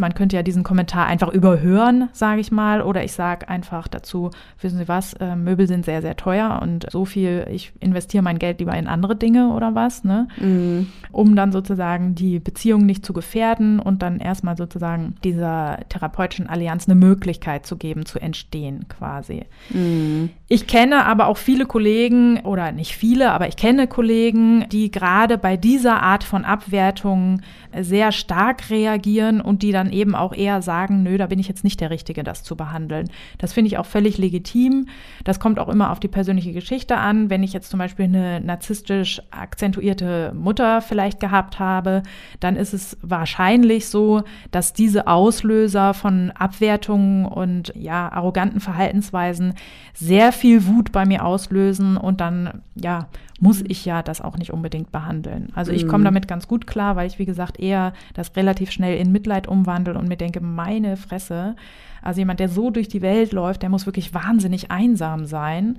[0.00, 4.30] man könnte ja diesen Kommentar einfach überhören, sage ich mal, oder ich sage einfach dazu,
[4.60, 8.38] wissen Sie was, äh, Möbel sind sehr, sehr teuer und so viel, ich investiere mein
[8.38, 10.28] Geld lieber in andere Dinge oder was, ne?
[10.38, 10.88] Mhm.
[11.10, 16.88] Um dann sozusagen die Beziehung nicht zu gefährden und dann erstmal sozusagen dieser therapeutischen Allianz
[16.88, 19.44] eine Möglichkeit zu geben, zu entstehen quasi.
[19.70, 20.30] Mhm.
[20.48, 25.38] Ich kenne aber auch viele Kollegen, oder nicht viele, aber ich kenne Kollegen, die gerade
[25.38, 27.40] bei dieser Art von Abwertung
[27.80, 31.64] sehr stark reagieren und die dann eben auch eher sagen, nö, da bin ich jetzt
[31.64, 33.08] nicht der Richtige, das zu behandeln.
[33.38, 34.88] Das finde ich auch völlig legitim.
[35.24, 37.30] Das kommt auch immer auf die persönliche Geschichte an.
[37.30, 42.02] Wenn ich jetzt zum Beispiel eine narzisstisch akzentuierte Mutter vielleicht gehabt habe,
[42.40, 49.54] dann ist es wahrscheinlich so, dass diese Auslöser von Abwertungen und ja, arroganten Verhaltensweisen
[49.94, 53.08] sehr viel Wut bei mir auslösen und dann ja
[53.40, 55.50] muss ich ja das auch nicht unbedingt behandeln.
[55.54, 56.06] Also ich komme mhm.
[56.06, 59.98] damit ganz gut klar, weil ich, wie gesagt, eher das relativ schnell in Mitleid umwandle
[59.98, 61.56] und mir denke, meine Fresse,
[62.02, 65.78] also jemand, der so durch die Welt läuft, der muss wirklich wahnsinnig einsam sein.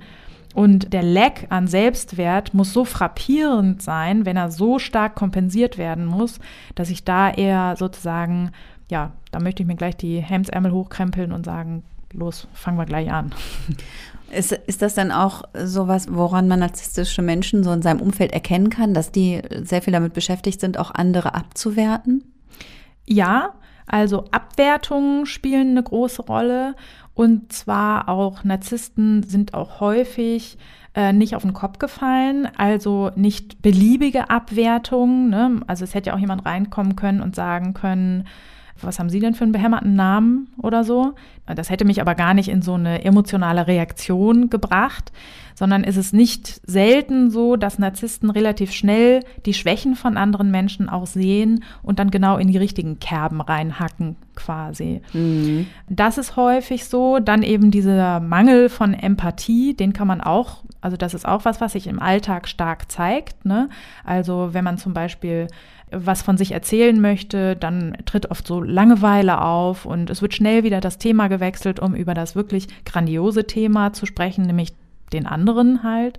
[0.54, 6.04] Und der Lack an Selbstwert muss so frappierend sein, wenn er so stark kompensiert werden
[6.04, 6.40] muss,
[6.74, 8.50] dass ich da eher sozusagen,
[8.90, 13.12] ja, da möchte ich mir gleich die Hemdsärmel hochkrempeln und sagen, los, fangen wir gleich
[13.12, 13.32] an.
[14.30, 18.70] Ist, ist das dann auch sowas, woran man narzisstische Menschen so in seinem Umfeld erkennen
[18.70, 22.24] kann, dass die sehr viel damit beschäftigt sind, auch andere abzuwerten?
[23.06, 23.54] Ja,
[23.86, 26.76] also Abwertungen spielen eine große Rolle
[27.14, 30.58] und zwar auch Narzissten sind auch häufig
[30.94, 35.28] äh, nicht auf den Kopf gefallen, also nicht beliebige Abwertungen.
[35.28, 35.60] Ne?
[35.66, 38.26] Also es hätte ja auch jemand reinkommen können und sagen können,
[38.82, 41.14] was haben Sie denn für einen behämmerten Namen oder so?
[41.46, 45.12] Das hätte mich aber gar nicht in so eine emotionale Reaktion gebracht,
[45.60, 50.88] sondern ist es nicht selten so, dass Narzissten relativ schnell die Schwächen von anderen Menschen
[50.88, 55.02] auch sehen und dann genau in die richtigen Kerben reinhacken quasi.
[55.12, 55.66] Mhm.
[55.86, 57.18] Das ist häufig so.
[57.18, 61.60] Dann eben dieser Mangel von Empathie, den kann man auch, also das ist auch was,
[61.60, 63.44] was sich im Alltag stark zeigt.
[63.44, 63.68] Ne?
[64.02, 65.48] Also wenn man zum Beispiel
[65.92, 70.62] was von sich erzählen möchte, dann tritt oft so Langeweile auf und es wird schnell
[70.62, 74.72] wieder das Thema gewechselt, um über das wirklich grandiose Thema zu sprechen, nämlich
[75.12, 76.18] den anderen halt.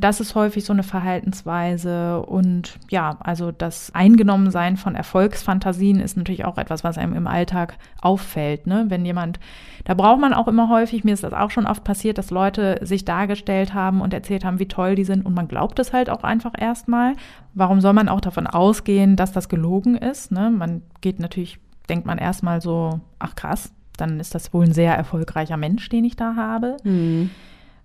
[0.00, 6.44] Das ist häufig so eine Verhaltensweise und ja, also das Eingenommensein von Erfolgsfantasien ist natürlich
[6.44, 8.66] auch etwas, was einem im Alltag auffällt.
[8.66, 8.86] Ne?
[8.88, 9.38] Wenn jemand,
[9.84, 12.80] da braucht man auch immer häufig, mir ist das auch schon oft passiert, dass Leute
[12.82, 16.10] sich dargestellt haben und erzählt haben, wie toll die sind und man glaubt es halt
[16.10, 17.14] auch einfach erstmal.
[17.54, 20.32] Warum soll man auch davon ausgehen, dass das gelogen ist?
[20.32, 20.50] Ne?
[20.50, 24.96] Man geht natürlich, denkt man erstmal so, ach krass, dann ist das wohl ein sehr
[24.96, 26.78] erfolgreicher Mensch, den ich da habe.
[26.82, 27.30] Mhm.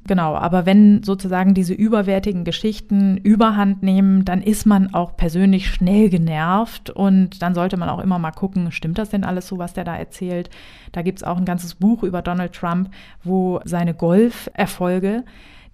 [0.09, 6.09] Genau, aber wenn sozusagen diese überwertigen Geschichten überhand nehmen, dann ist man auch persönlich schnell
[6.09, 9.73] genervt und dann sollte man auch immer mal gucken, stimmt das denn alles so, was
[9.73, 10.49] der da erzählt?
[10.93, 12.89] Da gibt es auch ein ganzes Buch über Donald Trump,
[13.23, 15.25] wo seine Golferfolge,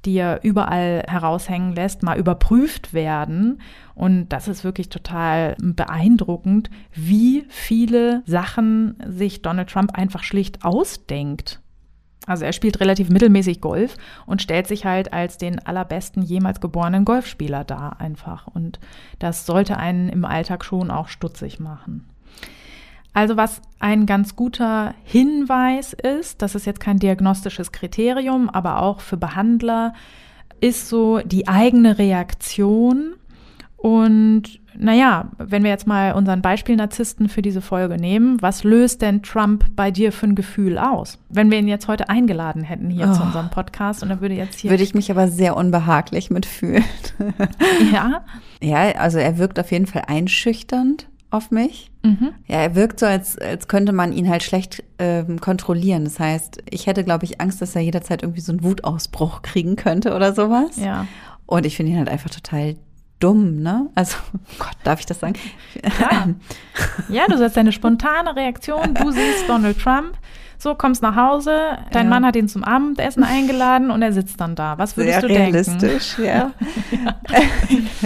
[0.03, 3.61] die er überall heraushängen lässt, mal überprüft werden.
[3.93, 11.61] Und das ist wirklich total beeindruckend, wie viele Sachen sich Donald Trump einfach schlicht ausdenkt.
[12.25, 17.05] Also er spielt relativ mittelmäßig Golf und stellt sich halt als den allerbesten jemals geborenen
[17.05, 18.47] Golfspieler dar einfach.
[18.47, 18.79] Und
[19.19, 22.07] das sollte einen im Alltag schon auch stutzig machen.
[23.13, 28.99] Also was ein ganz guter Hinweis ist, das ist jetzt kein diagnostisches Kriterium, aber auch
[28.99, 29.93] für Behandler,
[30.59, 33.13] ist so die eigene Reaktion
[33.77, 39.21] und naja, wenn wir jetzt mal unseren Beispiel-Narzissten für diese Folge nehmen, was löst denn
[39.23, 41.17] Trump bei dir für ein Gefühl aus?
[41.29, 43.13] Wenn wir ihn jetzt heute eingeladen hätten hier oh.
[43.13, 44.71] zu unserem Podcast und er würde jetzt hier.
[44.71, 46.83] Würde ich mich aber sehr unbehaglich mitfühlen.
[47.93, 48.25] ja?
[48.61, 51.91] Ja, also er wirkt auf jeden Fall einschüchternd auf mich.
[52.03, 52.31] Mhm.
[52.47, 56.05] Ja, er wirkt so, als, als könnte man ihn halt schlecht ähm, kontrollieren.
[56.05, 59.75] Das heißt, ich hätte, glaube ich, Angst, dass er jederzeit irgendwie so einen Wutausbruch kriegen
[59.75, 60.77] könnte oder sowas.
[60.77, 61.07] Ja.
[61.45, 62.75] Und ich finde ihn halt einfach total
[63.19, 63.89] dumm, ne?
[63.95, 64.17] Also,
[64.59, 65.35] Gott, darf ich das sagen?
[65.99, 66.27] Ja,
[67.09, 70.17] ja du sagst deine spontane Reaktion, du siehst Donald Trump,
[70.57, 72.09] so kommst nach Hause, dein ja.
[72.09, 74.77] Mann hat ihn zum Abendessen eingeladen und er sitzt dann da.
[74.77, 76.23] Was würdest Sehr du realistisch, denken?
[76.25, 76.51] ja.
[76.91, 77.15] ja.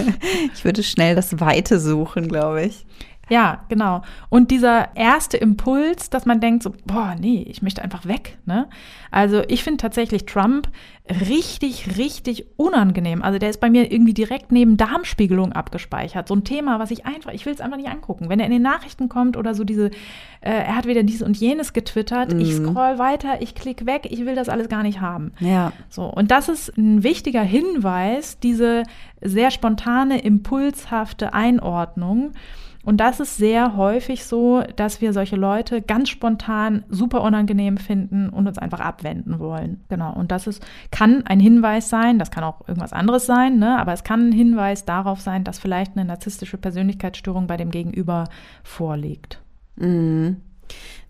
[0.54, 2.86] ich würde schnell das Weite suchen, glaube ich.
[3.30, 4.02] Ja, genau.
[4.28, 8.38] Und dieser erste Impuls, dass man denkt so, boah, nee, ich möchte einfach weg.
[8.44, 8.68] Ne?
[9.10, 10.68] Also ich finde tatsächlich Trump
[11.28, 13.22] richtig, richtig unangenehm.
[13.22, 16.28] Also der ist bei mir irgendwie direkt neben Darmspiegelung abgespeichert.
[16.28, 18.28] So ein Thema, was ich einfach, ich will es einfach nicht angucken.
[18.28, 19.86] Wenn er in den Nachrichten kommt oder so diese,
[20.40, 22.40] äh, er hat wieder dies und jenes getwittert, mhm.
[22.40, 25.32] ich scroll weiter, ich klicke weg, ich will das alles gar nicht haben.
[25.40, 25.72] Ja.
[25.88, 28.84] So, und das ist ein wichtiger Hinweis, diese
[29.20, 32.32] sehr spontane, impulshafte Einordnung.
[32.82, 38.30] Und das ist sehr häufig so, dass wir solche Leute ganz spontan super unangenehm finden
[38.30, 39.84] und uns einfach abwenden wollen.
[39.88, 40.14] Genau.
[40.14, 43.78] Und das ist, kann ein Hinweis sein, das kann auch irgendwas anderes sein, ne?
[43.78, 48.28] aber es kann ein Hinweis darauf sein, dass vielleicht eine narzisstische Persönlichkeitsstörung bei dem Gegenüber
[48.62, 49.42] vorliegt.
[49.76, 50.38] Mhm.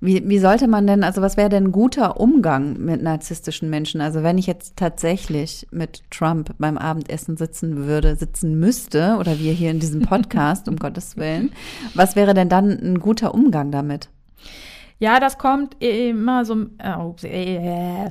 [0.02, 4.00] Wie, wie sollte man denn, also was wäre denn ein guter Umgang mit narzisstischen Menschen?
[4.00, 9.52] Also wenn ich jetzt tatsächlich mit Trump beim Abendessen sitzen würde, sitzen müsste, oder wir
[9.52, 11.52] hier in diesem Podcast, um Gottes Willen,
[11.94, 14.08] was wäre denn dann ein guter Umgang damit?
[15.00, 16.66] Ja, das kommt immer so.
[16.82, 18.06] Oh, äh,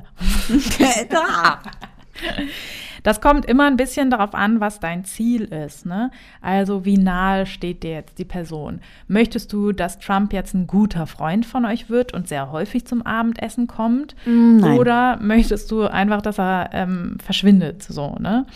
[3.02, 5.86] Das kommt immer ein bisschen darauf an, was dein Ziel ist.
[5.86, 6.10] Ne?
[6.40, 8.80] Also wie nahe steht dir jetzt die Person?
[9.08, 13.02] Möchtest du, dass Trump jetzt ein guter Freund von euch wird und sehr häufig zum
[13.02, 14.14] Abendessen kommt?
[14.26, 14.78] Mm, nein.
[14.78, 17.82] Oder möchtest du einfach, dass er ähm, verschwindet?
[17.82, 18.46] So, ne?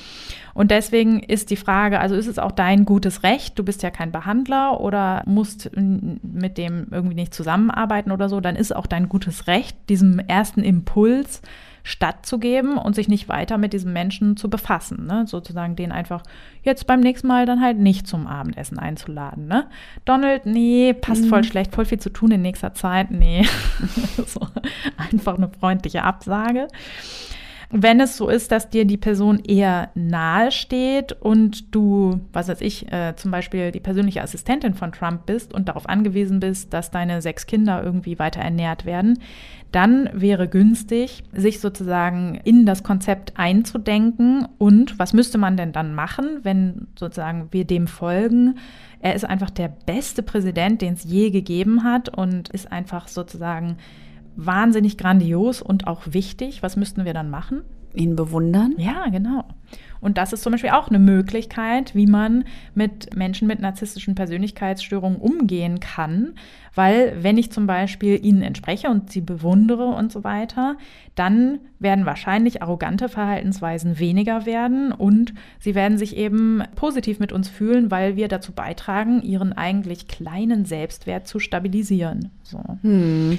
[0.53, 3.91] Und deswegen ist die Frage, also ist es auch dein gutes Recht, du bist ja
[3.91, 9.09] kein Behandler oder musst mit dem irgendwie nicht zusammenarbeiten oder so, dann ist auch dein
[9.09, 11.43] gutes Recht, diesem ersten Impuls
[11.85, 15.07] stattzugeben und sich nicht weiter mit diesem Menschen zu befassen.
[15.07, 15.27] Ne?
[15.27, 16.23] Sozusagen den einfach
[16.63, 19.47] jetzt beim nächsten Mal dann halt nicht zum Abendessen einzuladen.
[19.47, 19.67] Ne?
[20.07, 21.29] Donald, nee, passt mhm.
[21.29, 23.11] voll schlecht, voll viel zu tun in nächster Zeit.
[23.11, 23.47] Nee,
[24.27, 24.41] so,
[24.97, 26.69] einfach eine freundliche Absage.
[27.77, 32.61] Wenn es so ist, dass dir die Person eher nahe steht und du, was weiß
[32.61, 36.93] ich, äh, zum Beispiel die persönliche Assistentin von Trump bist und darauf angewiesen bist, dass
[36.93, 39.19] deine sechs Kinder irgendwie weiter ernährt werden,
[39.75, 45.95] dann wäre günstig, sich sozusagen in das Konzept einzudenken und was müsste man denn dann
[45.95, 48.59] machen, wenn sozusagen wir dem folgen?
[49.01, 53.77] Er ist einfach der beste Präsident, den es je gegeben hat und ist einfach sozusagen
[54.37, 56.63] wahnsinnig grandios und auch wichtig.
[56.63, 57.63] Was müssten wir dann machen?
[57.95, 58.75] Ihn bewundern?
[58.79, 59.45] Ja, genau.
[60.05, 65.19] Und das ist zum Beispiel auch eine Möglichkeit, wie man mit Menschen mit narzisstischen Persönlichkeitsstörungen
[65.19, 66.35] umgehen kann.
[66.75, 70.77] Weil wenn ich zum Beispiel ihnen entspreche und sie bewundere und so weiter,
[71.15, 77.49] dann werden wahrscheinlich arrogante Verhaltensweisen weniger werden und sie werden sich eben positiv mit uns
[77.49, 82.31] fühlen, weil wir dazu beitragen, ihren eigentlich kleinen Selbstwert zu stabilisieren.
[82.43, 82.61] So.
[82.83, 83.39] Hm.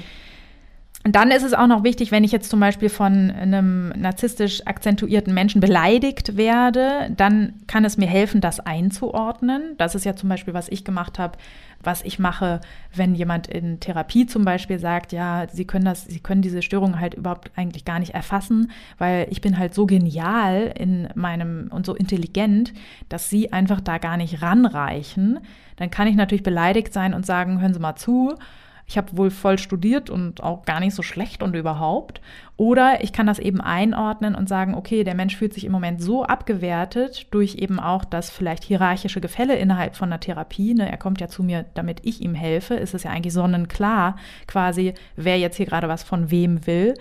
[1.06, 4.66] Und dann ist es auch noch wichtig, wenn ich jetzt zum Beispiel von einem narzisstisch
[4.66, 9.76] akzentuierten Menschen beleidigt werde, dann kann es mir helfen, das einzuordnen.
[9.78, 11.38] Das ist ja zum Beispiel, was ich gemacht habe,
[11.84, 12.60] was ich mache,
[12.92, 17.00] wenn jemand in Therapie zum Beispiel sagt, ja, Sie können das, Sie können diese Störung
[17.00, 21.86] halt überhaupt eigentlich gar nicht erfassen, weil ich bin halt so genial in meinem und
[21.86, 22.74] so intelligent,
[23.10, 25.40] dass Sie einfach da gar nicht ranreichen.
[25.76, 28.34] Dann kann ich natürlich beleidigt sein und sagen, hören Sie mal zu
[28.88, 32.22] ich habe wohl voll studiert und auch gar nicht so schlecht und überhaupt.
[32.56, 36.02] Oder ich kann das eben einordnen und sagen, okay, der Mensch fühlt sich im Moment
[36.02, 40.76] so abgewertet durch eben auch das vielleicht hierarchische Gefälle innerhalb von der Therapie.
[40.76, 40.90] Ne?
[40.90, 42.76] Er kommt ja zu mir, damit ich ihm helfe.
[42.76, 44.18] Ist es ja eigentlich sonnenklar,
[44.48, 46.94] quasi, wer jetzt hier gerade was von wem will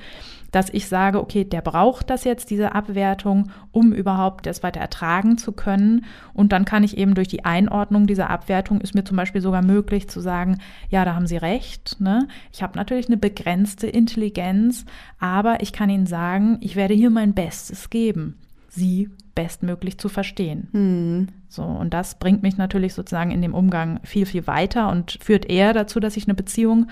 [0.54, 5.36] dass ich sage, okay, der braucht das jetzt, diese Abwertung, um überhaupt das weiter ertragen
[5.36, 6.04] zu können.
[6.32, 9.62] Und dann kann ich eben durch die Einordnung dieser Abwertung, ist mir zum Beispiel sogar
[9.62, 10.58] möglich zu sagen,
[10.90, 12.00] ja, da haben Sie recht.
[12.00, 12.28] Ne?
[12.52, 14.84] Ich habe natürlich eine begrenzte Intelligenz,
[15.18, 18.38] aber ich kann Ihnen sagen, ich werde hier mein Bestes geben,
[18.68, 20.68] Sie bestmöglich zu verstehen.
[20.70, 21.28] Hm.
[21.48, 25.50] So, und das bringt mich natürlich sozusagen in dem Umgang viel, viel weiter und führt
[25.50, 26.86] eher dazu, dass ich eine Beziehung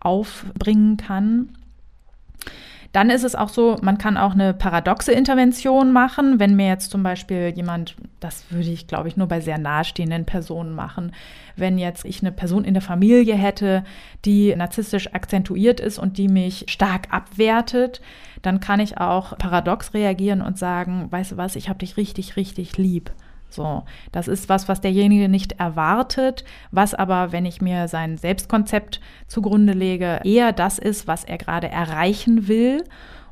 [0.00, 1.50] aufbringen kann.
[2.94, 6.38] Dann ist es auch so, man kann auch eine paradoxe Intervention machen.
[6.38, 10.26] Wenn mir jetzt zum Beispiel jemand, das würde ich, glaube ich, nur bei sehr nahestehenden
[10.26, 11.10] Personen machen,
[11.56, 13.82] wenn jetzt ich eine Person in der Familie hätte,
[14.24, 18.00] die narzisstisch akzentuiert ist und die mich stark abwertet,
[18.42, 22.36] dann kann ich auch paradox reagieren und sagen, weißt du was, ich habe dich richtig,
[22.36, 23.10] richtig lieb.
[23.54, 29.00] So, das ist was, was derjenige nicht erwartet, was aber, wenn ich mir sein Selbstkonzept
[29.28, 32.84] zugrunde lege, eher das ist, was er gerade erreichen will.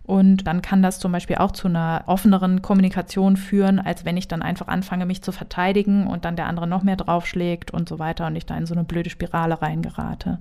[0.05, 4.29] Und dann kann das zum Beispiel auch zu einer offeneren Kommunikation führen, als wenn ich
[4.29, 7.99] dann einfach anfange, mich zu verteidigen und dann der andere noch mehr draufschlägt und so
[7.99, 10.39] weiter und ich da in so eine blöde Spirale reingerate.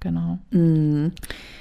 [0.00, 0.38] Genau.
[0.50, 1.08] Mm.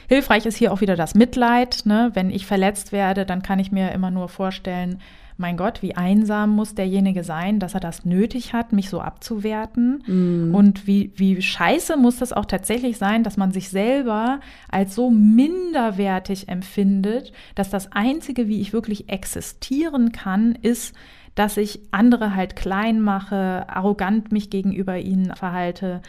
[0.08, 1.86] Hilfreich ist hier auch wieder das Mitleid.
[1.86, 2.12] Ne?
[2.14, 5.00] Wenn ich verletzt werde, dann kann ich mir immer nur vorstellen,
[5.38, 10.04] mein Gott, wie einsam muss derjenige sein, dass er das nötig hat, mich so abzuwerten.
[10.06, 10.56] Mm.
[10.56, 15.10] Und wie, wie scheiße muss das auch tatsächlich sein, dass man sich selber als so
[15.10, 20.96] minderwertig empfindet, dass das Einzige, wie ich wirklich existieren kann, ist,
[21.36, 26.02] dass ich andere halt klein mache, arrogant mich gegenüber ihnen verhalte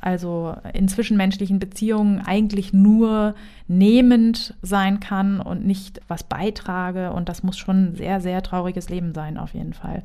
[0.00, 3.34] also in zwischenmenschlichen Beziehungen eigentlich nur
[3.68, 7.12] nehmend sein kann und nicht was beitrage.
[7.12, 10.02] Und das muss schon ein sehr, sehr trauriges Leben sein, auf jeden Fall.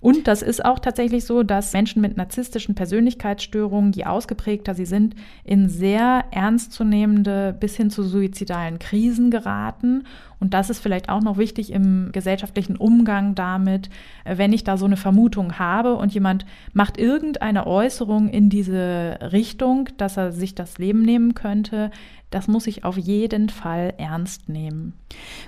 [0.00, 5.14] Und das ist auch tatsächlich so, dass Menschen mit narzisstischen Persönlichkeitsstörungen, je ausgeprägter sie sind,
[5.44, 10.04] in sehr ernstzunehmende bis hin zu suizidalen Krisen geraten.
[10.38, 13.88] Und das ist vielleicht auch noch wichtig im gesellschaftlichen Umgang damit,
[14.24, 19.88] wenn ich da so eine Vermutung habe und jemand macht irgendeine Äußerung in diese Richtung,
[19.96, 21.90] dass er sich das Leben nehmen könnte,
[22.30, 24.94] das muss ich auf jeden Fall ernst nehmen.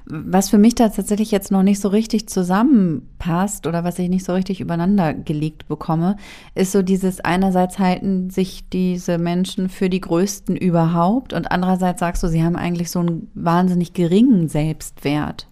[0.06, 4.24] Was für mich da tatsächlich jetzt noch nicht so richtig zusammenpasst oder was ich nicht
[4.24, 6.16] so richtig übereinander gelegt bekomme,
[6.54, 12.22] ist so dieses einerseits halten sich diese Menschen für die größten überhaupt und andererseits sagst
[12.22, 15.48] du, sie haben eigentlich so einen wahnsinnig geringen Selbstwert.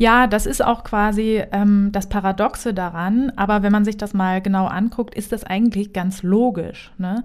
[0.00, 3.34] Ja, das ist auch quasi ähm, das Paradoxe daran.
[3.36, 6.90] Aber wenn man sich das mal genau anguckt, ist das eigentlich ganz logisch.
[6.96, 7.22] Ne?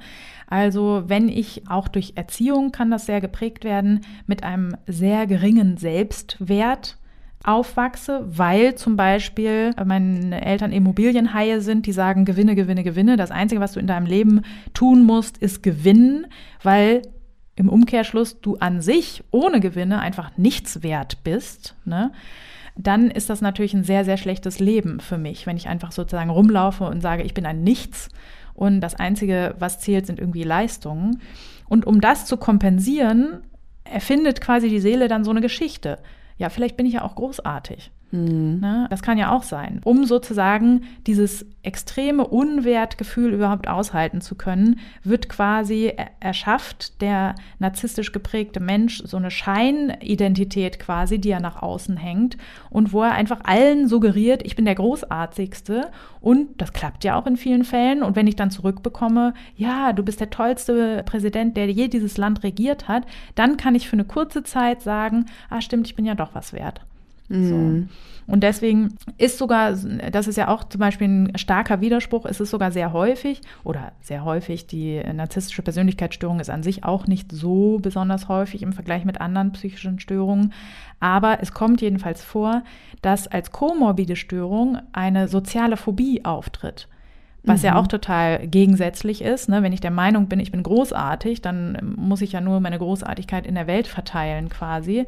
[0.48, 5.78] Also wenn ich auch durch Erziehung kann das sehr geprägt werden mit einem sehr geringen
[5.78, 6.98] Selbstwert
[7.46, 13.16] aufwachse, weil zum Beispiel meine Eltern Immobilienhaie sind, die sagen Gewinne, Gewinne, Gewinne.
[13.16, 14.42] Das Einzige, was du in deinem Leben
[14.74, 16.28] tun musst, ist gewinnen,
[16.62, 17.04] weil
[17.56, 21.78] im Umkehrschluss du an sich ohne Gewinne einfach nichts wert bist.
[21.86, 22.12] Ne?
[22.76, 26.30] Dann ist das natürlich ein sehr, sehr schlechtes Leben für mich, wenn ich einfach sozusagen
[26.30, 28.10] rumlaufe und sage, ich bin ein Nichts
[28.54, 31.22] und das Einzige, was zählt, sind irgendwie Leistungen.
[31.68, 33.42] Und um das zu kompensieren,
[33.84, 36.00] erfindet quasi die Seele dann so eine Geschichte.
[36.38, 37.92] Ja, vielleicht bin ich ja auch großartig.
[38.16, 38.60] Mhm.
[38.60, 38.88] Ne?
[38.90, 39.82] Das kann ja auch sein.
[39.84, 48.60] Um sozusagen dieses extreme Unwertgefühl überhaupt aushalten zu können, wird quasi erschafft der narzisstisch geprägte
[48.60, 52.38] Mensch so eine Scheinidentität quasi, die er nach außen hängt
[52.70, 55.90] und wo er einfach allen suggeriert, ich bin der Großartigste
[56.22, 60.04] und das klappt ja auch in vielen Fällen und wenn ich dann zurückbekomme, ja, du
[60.04, 64.06] bist der tollste Präsident, der je dieses Land regiert hat, dann kann ich für eine
[64.06, 66.82] kurze Zeit sagen, ah stimmt, ich bin ja doch was wert.
[67.28, 67.50] Mhm.
[67.50, 67.96] So.
[68.28, 69.74] Und deswegen ist sogar,
[70.12, 73.92] das ist ja auch zum Beispiel ein starker Widerspruch, ist es sogar sehr häufig oder
[74.02, 79.06] sehr häufig, die narzisstische Persönlichkeitsstörung ist an sich auch nicht so besonders häufig im Vergleich
[79.06, 80.54] mit anderen psychischen Störungen.
[81.00, 82.64] Aber es kommt jedenfalls vor,
[83.04, 86.88] dass als komorbide Störung eine soziale Phobie auftritt
[87.48, 87.68] was mhm.
[87.68, 89.50] ja auch total gegensätzlich ist.
[89.50, 89.64] Ne?
[89.64, 93.46] Wenn ich der Meinung bin, ich bin großartig, dann muss ich ja nur meine Großartigkeit
[93.46, 95.06] in der Welt verteilen quasi.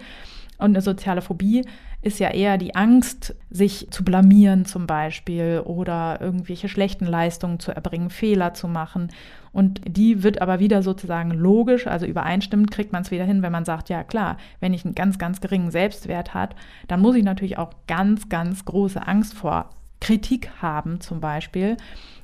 [0.60, 1.66] Und eine soziale Phobie
[2.02, 7.72] ist ja eher die Angst, sich zu blamieren zum Beispiel oder irgendwelche schlechten Leistungen zu
[7.72, 9.10] erbringen, Fehler zu machen.
[9.52, 13.52] Und die wird aber wieder sozusagen logisch, also übereinstimmend kriegt man es wieder hin, wenn
[13.52, 16.56] man sagt, ja klar, wenn ich einen ganz, ganz geringen Selbstwert habe,
[16.88, 21.78] dann muss ich natürlich auch ganz, ganz große Angst vor Kritik haben zum Beispiel,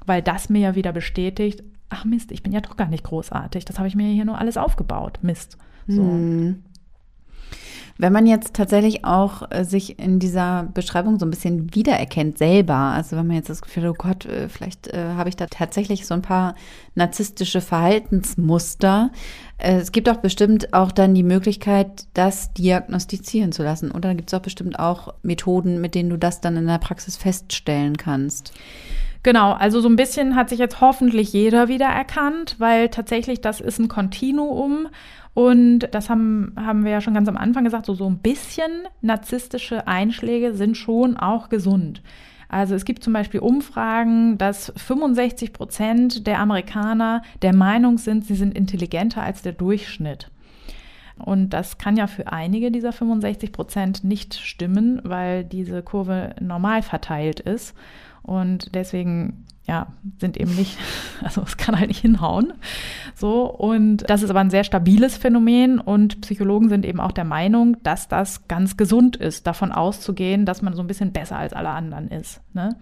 [0.05, 3.65] weil das mir ja wieder bestätigt, ach Mist, ich bin ja doch gar nicht großartig,
[3.65, 5.57] das habe ich mir hier nur alles aufgebaut, Mist.
[5.87, 6.03] So.
[6.03, 6.63] Hm.
[7.97, 12.73] Wenn man jetzt tatsächlich auch äh, sich in dieser Beschreibung so ein bisschen wiedererkennt selber,
[12.73, 15.45] also wenn man jetzt das Gefühl hat, oh Gott, äh, vielleicht äh, habe ich da
[15.45, 16.55] tatsächlich so ein paar
[16.95, 19.11] narzisstische Verhaltensmuster,
[19.57, 23.91] äh, es gibt auch bestimmt auch dann die Möglichkeit, das diagnostizieren zu lassen.
[23.91, 27.15] Oder gibt es auch bestimmt auch Methoden, mit denen du das dann in der Praxis
[27.15, 28.53] feststellen kannst.
[29.23, 33.61] Genau, also so ein bisschen hat sich jetzt hoffentlich jeder wieder erkannt, weil tatsächlich das
[33.61, 34.89] ist ein Kontinuum
[35.33, 38.71] und das haben, haben wir ja schon ganz am Anfang gesagt, so, so ein bisschen
[39.01, 42.01] narzisstische Einschläge sind schon auch gesund.
[42.49, 48.35] Also es gibt zum Beispiel Umfragen, dass 65 Prozent der Amerikaner der Meinung sind, sie
[48.35, 50.29] sind intelligenter als der Durchschnitt.
[51.17, 56.83] Und das kann ja für einige dieser 65 Prozent nicht stimmen, weil diese Kurve normal
[56.83, 57.75] verteilt ist.
[58.21, 59.87] Und deswegen ja,
[60.19, 60.77] sind eben nicht,
[61.23, 62.53] also es kann halt nicht hinhauen.
[63.15, 67.23] So, und das ist aber ein sehr stabiles Phänomen und Psychologen sind eben auch der
[67.23, 71.53] Meinung, dass das ganz gesund ist, davon auszugehen, dass man so ein bisschen besser als
[71.53, 72.41] alle anderen ist.
[72.53, 72.75] Ne?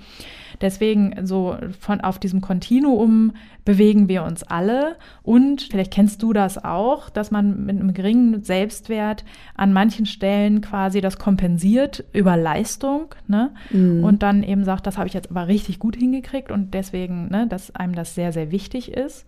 [0.59, 6.63] Deswegen so von auf diesem Kontinuum bewegen wir uns alle und vielleicht kennst du das
[6.63, 9.24] auch, dass man mit einem geringen Selbstwert
[9.55, 13.51] an manchen Stellen quasi das kompensiert über Leistung ne?
[13.69, 14.03] Mhm.
[14.03, 17.47] und dann eben sagt, das habe ich jetzt aber richtig gut hingekriegt und deswegen, ne,
[17.47, 19.26] dass einem das sehr, sehr wichtig ist.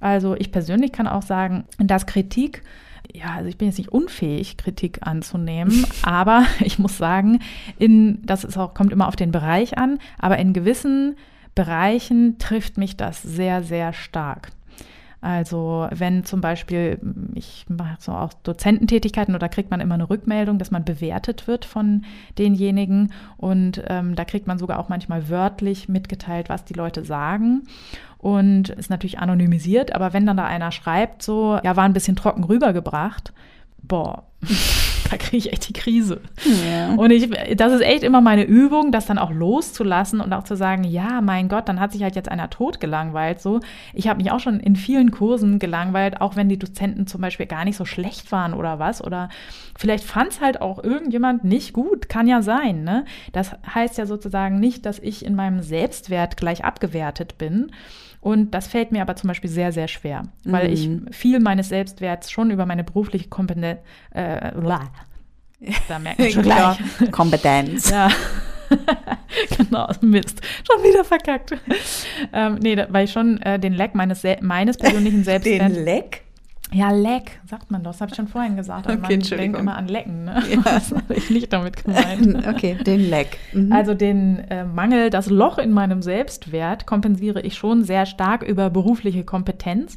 [0.00, 2.62] Also ich persönlich kann auch sagen, dass Kritik
[3.16, 7.40] ja, also ich bin jetzt nicht unfähig, Kritik anzunehmen, aber ich muss sagen,
[7.78, 11.16] in, das ist auch, kommt immer auf den Bereich an, aber in gewissen
[11.54, 14.50] Bereichen trifft mich das sehr, sehr stark.
[15.22, 17.00] Also wenn zum Beispiel,
[17.34, 21.64] ich mache so auch Dozententätigkeiten oder kriegt man immer eine Rückmeldung, dass man bewertet wird
[21.64, 22.04] von
[22.38, 27.62] denjenigen und ähm, da kriegt man sogar auch manchmal wörtlich mitgeteilt, was die Leute sagen
[28.26, 32.16] und ist natürlich anonymisiert, aber wenn dann da einer schreibt, so, ja, war ein bisschen
[32.16, 33.32] trocken rübergebracht,
[33.80, 34.24] boah,
[35.10, 36.20] da kriege ich echt die Krise.
[36.44, 36.94] Ja.
[36.94, 40.56] Und ich, das ist echt immer meine Übung, das dann auch loszulassen und auch zu
[40.56, 43.40] sagen, ja, mein Gott, dann hat sich halt jetzt einer tot gelangweilt.
[43.40, 43.60] So,
[43.94, 47.46] ich habe mich auch schon in vielen Kursen gelangweilt, auch wenn die Dozenten zum Beispiel
[47.46, 49.04] gar nicht so schlecht waren oder was.
[49.04, 49.28] Oder
[49.78, 52.82] vielleicht fand es halt auch irgendjemand nicht gut, kann ja sein.
[52.82, 53.04] Ne?
[53.32, 57.70] Das heißt ja sozusagen nicht, dass ich in meinem Selbstwert gleich abgewertet bin.
[58.20, 61.06] Und das fällt mir aber zum Beispiel sehr, sehr schwer, weil mhm.
[61.08, 64.52] ich viel meines Selbstwerts schon über meine berufliche Kompetenz, äh,
[65.88, 66.78] da merkt man schon gleich.
[67.10, 67.90] Kompetenz.
[67.90, 68.08] Ja.
[69.56, 70.40] genau, Mist.
[70.70, 71.52] Schon wieder verkackt.
[72.32, 75.74] ähm, nee, weil ich schon äh, den Leck meines, meines persönlichen Selbstwerts.
[75.74, 76.22] Den Leck?
[76.72, 77.84] Ja, Leck, sagt man.
[77.84, 78.86] Das habe ich schon vorhin gesagt.
[78.86, 80.24] Aber okay, man denkt immer an Lecken.
[80.24, 80.42] Ne?
[80.50, 80.56] Ja.
[80.64, 82.46] Das habe ich nicht damit gemeint.
[82.48, 83.38] okay, den Leck.
[83.52, 83.72] Mhm.
[83.72, 88.68] Also den äh, Mangel, das Loch in meinem Selbstwert kompensiere ich schon sehr stark über
[88.70, 89.96] berufliche Kompetenz.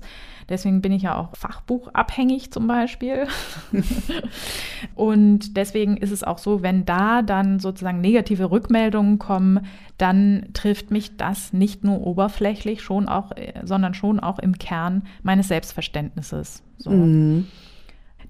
[0.50, 3.28] Deswegen bin ich ja auch fachbuchabhängig zum Beispiel.
[4.96, 9.66] und deswegen ist es auch so, wenn da dann sozusagen negative Rückmeldungen kommen,
[9.98, 15.04] dann trifft mich das nicht nur oberflächlich, schon auch, äh, sondern schon auch im Kern
[15.22, 16.64] meines Selbstverständnisses.
[16.78, 16.90] So.
[16.90, 17.48] Mhm.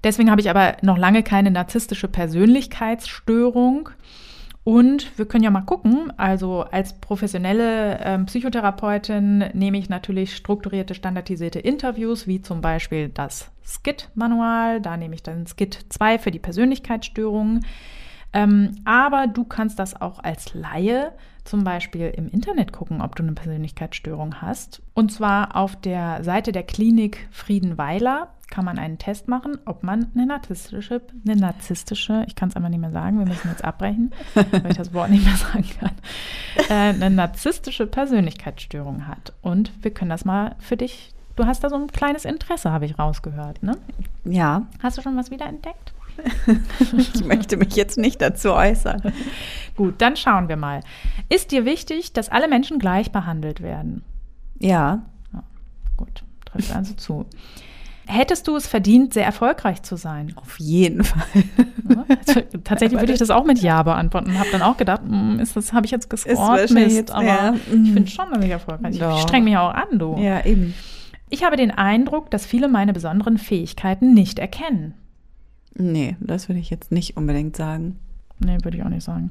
[0.04, 3.90] Deswegen habe ich aber noch lange keine narzisstische Persönlichkeitsstörung.
[4.62, 10.94] Und wir können ja mal gucken, also als professionelle ähm, Psychotherapeutin nehme ich natürlich strukturierte,
[10.94, 14.82] standardisierte Interviews, wie zum Beispiel das SKIT-Manual.
[14.82, 17.64] Da nehme ich dann SKIT 2 für die Persönlichkeitsstörungen.
[18.32, 21.12] Ähm, aber du kannst das auch als Laie
[21.44, 24.82] zum Beispiel im Internet gucken, ob du eine Persönlichkeitsstörung hast.
[24.94, 30.10] Und zwar auf der Seite der Klinik Friedenweiler kann man einen Test machen, ob man
[30.14, 34.12] eine narzisstische, eine narzisstische, ich kann es einfach nicht mehr sagen, wir müssen jetzt abbrechen,
[34.34, 35.92] weil ich das Wort nicht mehr sagen kann,
[36.68, 39.32] äh, eine narzisstische Persönlichkeitsstörung hat.
[39.40, 42.86] Und wir können das mal für dich, du hast da so ein kleines Interesse, habe
[42.86, 43.78] ich rausgehört, ne?
[44.24, 44.66] Ja.
[44.82, 45.89] Hast du schon was wiederentdeckt?
[46.96, 49.12] ich möchte mich jetzt nicht dazu äußern.
[49.76, 50.80] Gut, dann schauen wir mal.
[51.28, 54.02] Ist dir wichtig, dass alle Menschen gleich behandelt werden?
[54.58, 55.02] Ja.
[55.32, 55.42] ja
[55.96, 57.26] gut, trifft also zu.
[58.06, 60.32] Hättest du es verdient, sehr erfolgreich zu sein?
[60.34, 61.44] Auf jeden Fall.
[61.88, 64.36] Ja, also, tatsächlich würde ich das auch mit Ja beantworten.
[64.36, 67.54] Habe dann auch gedacht, hm, ist das habe ich jetzt gescored, Mist, aber ja.
[67.54, 67.86] ich mhm.
[67.92, 69.10] finde schon, dass ich erfolgreich bin.
[69.10, 70.16] Ich streng mich auch an, du.
[70.18, 70.74] Ja, eben.
[71.28, 74.94] Ich habe den Eindruck, dass viele meine besonderen Fähigkeiten nicht erkennen.
[75.74, 77.98] Nee, das würde ich jetzt nicht unbedingt sagen.
[78.38, 79.30] Nee, würde ich auch nicht sagen.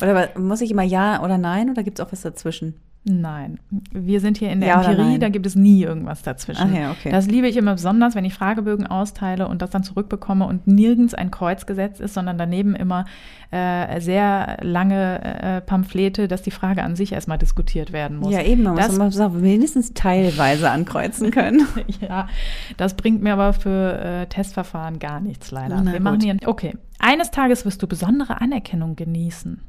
[0.00, 2.74] Oder muss ich immer Ja oder Nein oder gibt es auch was dazwischen?
[3.08, 3.58] Nein,
[3.90, 6.70] wir sind hier in der ja Empirie, da gibt es nie irgendwas dazwischen.
[6.70, 7.10] Ach ja, okay.
[7.10, 11.14] Das liebe ich immer besonders, wenn ich Fragebögen austeile und das dann zurückbekomme und nirgends
[11.14, 13.06] ein Kreuz gesetzt ist, sondern daneben immer
[13.50, 18.32] äh, sehr lange äh, Pamphlete, dass die Frage an sich erstmal diskutiert werden muss.
[18.32, 21.66] Ja, eben, man das, muss man mindestens teilweise ankreuzen können.
[22.00, 22.28] ja,
[22.76, 25.80] das bringt mir aber für äh, Testverfahren gar nichts leider.
[25.80, 29.62] Na, wir machen hier, okay, eines Tages wirst du besondere Anerkennung genießen.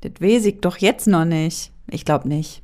[0.00, 1.72] Das weiß ich doch jetzt noch nicht.
[1.90, 2.62] Ich glaube nicht.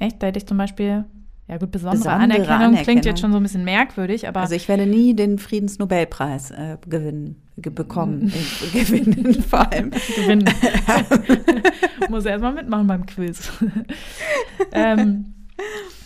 [0.00, 0.22] Echt?
[0.22, 1.04] Da hätte ich zum Beispiel,
[1.48, 4.40] ja gut, besondere, besondere Anerkennung, Anerkennung, klingt jetzt schon so ein bisschen merkwürdig, aber.
[4.40, 8.32] Also ich werde nie den Friedensnobelpreis äh, gewinnen, ge bekommen.
[8.72, 9.90] gewinnen vor allem.
[10.16, 10.48] Gewinnen.
[12.08, 13.52] Muss erstmal mitmachen beim Quiz.
[14.72, 15.34] ähm,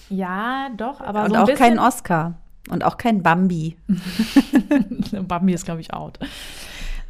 [0.08, 2.38] ja, doch, aber Und so ein auch bisschen, kein Oscar.
[2.68, 3.76] Und auch kein Bambi.
[5.22, 6.18] Bambi ist, glaube ich, out.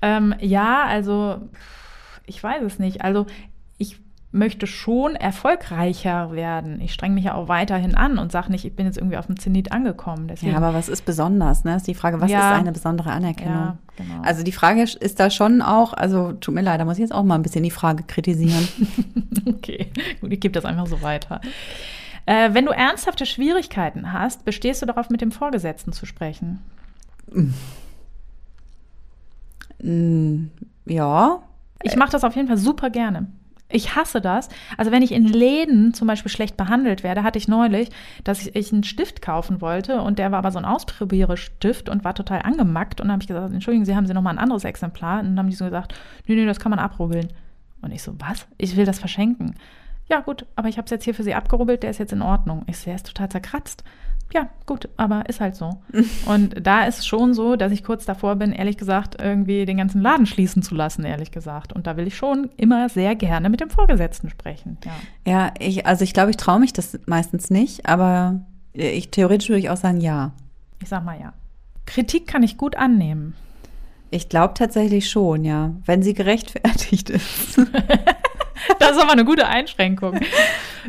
[0.03, 1.41] Ähm, ja, also
[2.27, 3.03] ich weiß es nicht.
[3.03, 3.27] Also
[3.79, 3.99] ich
[4.33, 6.81] möchte schon erfolgreicher werden.
[6.81, 9.27] Ich strenge mich ja auch weiterhin an und sage nicht, ich bin jetzt irgendwie auf
[9.27, 10.29] dem Zenit angekommen.
[10.29, 11.65] Deswegen, ja, aber was ist besonders?
[11.65, 11.77] Ne?
[11.77, 13.55] Ist die Frage, was ja, ist eine besondere Anerkennung?
[13.55, 14.23] Ja, genau.
[14.23, 17.15] Also die Frage ist da schon auch, also tut mir leid, da muss ich jetzt
[17.15, 18.69] auch mal ein bisschen die Frage kritisieren.
[19.47, 21.41] okay, gut, ich gebe das einfach so weiter.
[22.27, 26.61] Äh, wenn du ernsthafte Schwierigkeiten hast, bestehst du darauf, mit dem Vorgesetzten zu sprechen?
[29.81, 30.47] Mm,
[30.87, 31.41] ja,
[31.83, 33.27] ich mache das auf jeden Fall super gerne.
[33.69, 34.49] Ich hasse das.
[34.77, 37.91] Also wenn ich in Läden zum Beispiel schlecht behandelt werde, hatte ich neulich,
[38.23, 42.15] dass ich einen Stift kaufen wollte und der war aber so ein Ausprobierestift und war
[42.15, 44.65] total angemackt und dann habe ich gesagt, entschuldigen Sie, haben Sie noch mal ein anderes
[44.65, 45.21] Exemplar?
[45.21, 45.95] Und dann haben die so gesagt,
[46.27, 47.29] nee, nee, das kann man abrubbeln.
[47.83, 48.47] Und ich so, was?
[48.57, 49.57] Ich will das verschenken.
[50.09, 52.23] Ja gut, aber ich habe es jetzt hier für Sie abgerubbelt, der ist jetzt in
[52.23, 52.63] Ordnung.
[52.69, 53.83] Ich so, der ist total zerkratzt
[54.33, 55.79] ja, gut, aber ist halt so.
[56.27, 60.01] Und da ist schon so, dass ich kurz davor bin, ehrlich gesagt, irgendwie den ganzen
[60.01, 61.73] Laden schließen zu lassen, ehrlich gesagt.
[61.73, 64.79] Und da will ich schon immer sehr gerne mit dem Vorgesetzten sprechen.
[64.85, 64.93] Ja,
[65.33, 68.41] ja ich, also ich glaube, ich traue mich das meistens nicht, aber
[68.73, 70.33] ich theoretisch würde ich auch sagen, ja.
[70.83, 71.33] Ich sag mal ja.
[71.87, 73.35] Kritik kann ich gut annehmen.
[74.11, 77.61] Ich glaube tatsächlich schon, ja, wenn sie gerechtfertigt ist.
[78.79, 80.19] das ist aber eine gute Einschränkung.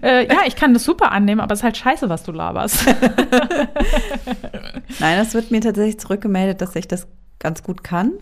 [0.02, 2.86] Äh, ja, ich kann das super annehmen, aber es ist halt scheiße, was du laberst.
[5.00, 7.08] Nein, das wird mir tatsächlich zurückgemeldet, dass ich das
[7.40, 8.14] ganz gut kann.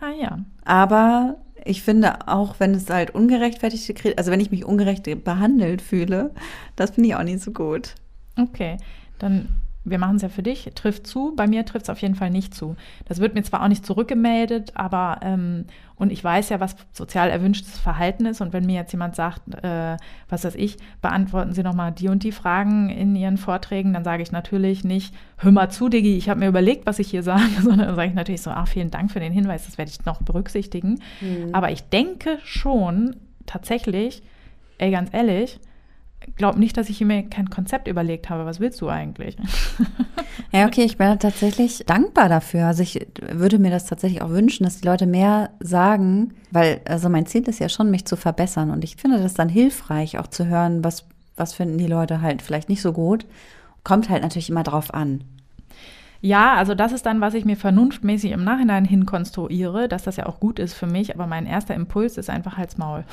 [0.00, 0.38] Ah ja.
[0.64, 5.82] Aber ich finde auch, wenn es halt ungerechtfertigte Kritik, also wenn ich mich ungerecht behandelt
[5.82, 6.32] fühle,
[6.76, 7.94] das finde ich auch nicht so gut.
[8.36, 8.76] Okay,
[9.18, 9.48] dann
[9.86, 11.32] wir machen es ja für dich, trifft zu.
[11.36, 12.76] Bei mir trifft es auf jeden Fall nicht zu.
[13.06, 15.66] Das wird mir zwar auch nicht zurückgemeldet, aber ähm,
[15.96, 18.40] und ich weiß ja, was sozial erwünschtes Verhalten ist.
[18.40, 19.96] Und wenn mir jetzt jemand sagt, äh,
[20.28, 24.22] was weiß ich, beantworten Sie nochmal die und die Fragen in Ihren Vorträgen, dann sage
[24.22, 27.48] ich natürlich nicht, hör mal zu, Diggi, ich habe mir überlegt, was ich hier sage,
[27.62, 30.04] sondern dann sage ich natürlich so, ach, vielen Dank für den Hinweis, das werde ich
[30.04, 31.00] noch berücksichtigen.
[31.20, 31.54] Mhm.
[31.54, 33.16] Aber ich denke schon
[33.46, 34.22] tatsächlich,
[34.78, 35.60] ey, ganz ehrlich,
[36.36, 38.46] glaub nicht, dass ich mir kein Konzept überlegt habe.
[38.46, 39.36] Was willst du eigentlich?
[40.52, 42.66] Ja, okay, ich bin tatsächlich dankbar dafür.
[42.66, 47.08] Also ich würde mir das tatsächlich auch wünschen, dass die Leute mehr sagen, weil also
[47.08, 48.70] mein Ziel ist ja schon, mich zu verbessern.
[48.70, 51.04] Und ich finde das dann hilfreich, auch zu hören, was,
[51.36, 53.26] was finden die Leute halt vielleicht nicht so gut.
[53.82, 55.24] Kommt halt natürlich immer drauf an.
[56.20, 60.16] Ja, also das ist dann, was ich mir vernunftmäßig im Nachhinein hin konstruiere, dass das
[60.16, 63.04] ja auch gut ist für mich, aber mein erster Impuls ist einfach Hals Maul.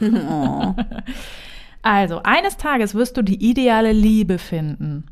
[0.00, 0.74] Oh.
[1.82, 5.06] Also, eines Tages wirst du die ideale Liebe finden.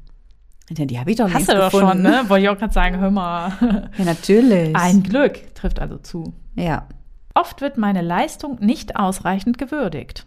[0.70, 2.24] Ja, die habe ich doch Hast du doch schon, ne?
[2.28, 3.52] Wollte ich auch gerade sagen, hör mal.
[3.96, 4.76] Ja, natürlich.
[4.76, 6.34] Ein Glück trifft also zu.
[6.56, 6.86] Ja.
[7.34, 10.26] Oft wird meine Leistung nicht ausreichend gewürdigt.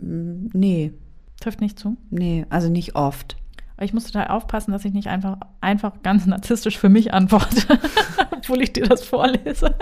[0.00, 0.92] Nee.
[1.40, 1.96] Trifft nicht zu?
[2.10, 3.36] Nee, also nicht oft.
[3.80, 7.78] Ich muss total aufpassen, dass ich nicht einfach, einfach ganz narzisstisch für mich antworte,
[8.50, 9.74] obwohl ich dir das vorlese.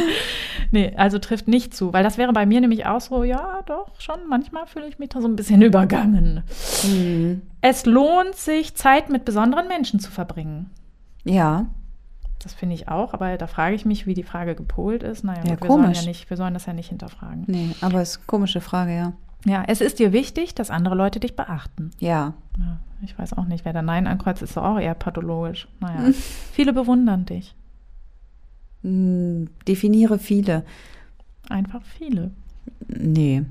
[0.70, 4.00] nee, also trifft nicht zu, weil das wäre bei mir nämlich auch so, ja, doch,
[4.00, 6.44] schon, manchmal fühle ich mich da so ein bisschen übergangen.
[6.84, 7.42] Mhm.
[7.60, 10.70] Es lohnt sich, Zeit mit besonderen Menschen zu verbringen.
[11.24, 11.66] Ja.
[12.38, 15.24] Das finde ich auch, aber da frage ich mich, wie die Frage gepolt ist.
[15.24, 15.96] Naja, ja, wir, komisch.
[15.96, 17.44] Sollen ja nicht, wir sollen das ja nicht hinterfragen.
[17.48, 19.12] Nee, aber es ist eine komische Frage, ja.
[19.44, 21.90] Ja, es ist dir wichtig, dass andere Leute dich beachten.
[21.98, 22.34] Ja.
[22.58, 25.68] ja ich weiß auch nicht, wer da Nein ankreuzt, ist doch auch eher pathologisch.
[25.80, 26.12] Naja,
[26.52, 27.54] viele bewundern dich.
[28.86, 30.64] Hm, definiere viele.
[31.48, 32.30] Einfach viele.
[32.86, 33.42] Nee.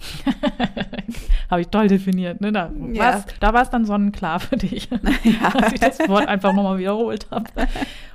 [1.50, 2.40] Habe ich toll definiert.
[2.40, 2.52] Ne?
[2.52, 3.22] Da Ja.
[3.40, 4.88] war es dann sonnenklar für dich,
[5.24, 5.50] Ja.
[5.50, 7.50] dass ich das Wort einfach nochmal wiederholt habe.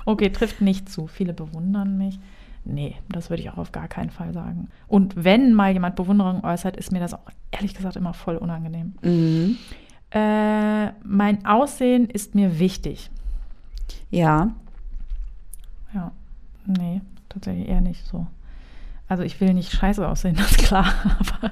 [0.04, 1.06] Okay, trifft nicht zu.
[1.06, 2.18] Viele bewundern mich.
[2.64, 4.68] Nee, das würde ich auch auf gar keinen Fall sagen.
[4.88, 7.20] Und wenn mal jemand Bewunderung äußert, ist mir das auch
[7.50, 8.94] ehrlich gesagt immer voll unangenehm.
[9.02, 9.58] Mhm.
[10.10, 13.10] Äh, mein Aussehen ist mir wichtig.
[14.10, 14.52] Ja.
[15.92, 16.12] Ja,
[16.66, 18.26] nee, tatsächlich eher nicht so.
[19.06, 20.86] Also ich will nicht scheiße aussehen, das ist klar.
[21.18, 21.50] Aber,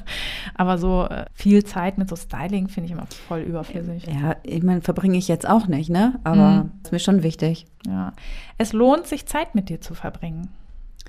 [0.55, 4.07] aber so äh, viel Zeit mit so Styling finde ich immer voll überflüssig.
[4.07, 6.19] Ja, ich meine, verbringe ich jetzt auch nicht, ne?
[6.25, 6.71] Aber Mhm.
[6.83, 7.67] ist mir schon wichtig.
[7.87, 8.13] Ja.
[8.59, 10.49] Es lohnt sich, Zeit mit dir zu verbringen.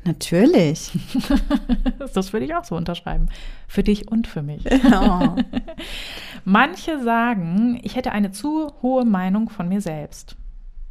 [0.06, 0.91] Natürlich.
[2.14, 3.30] Das würde ich auch so unterschreiben.
[3.68, 4.66] Für dich und für mich.
[4.93, 5.36] Oh.
[6.45, 10.36] Manche sagen, ich hätte eine zu hohe Meinung von mir selbst.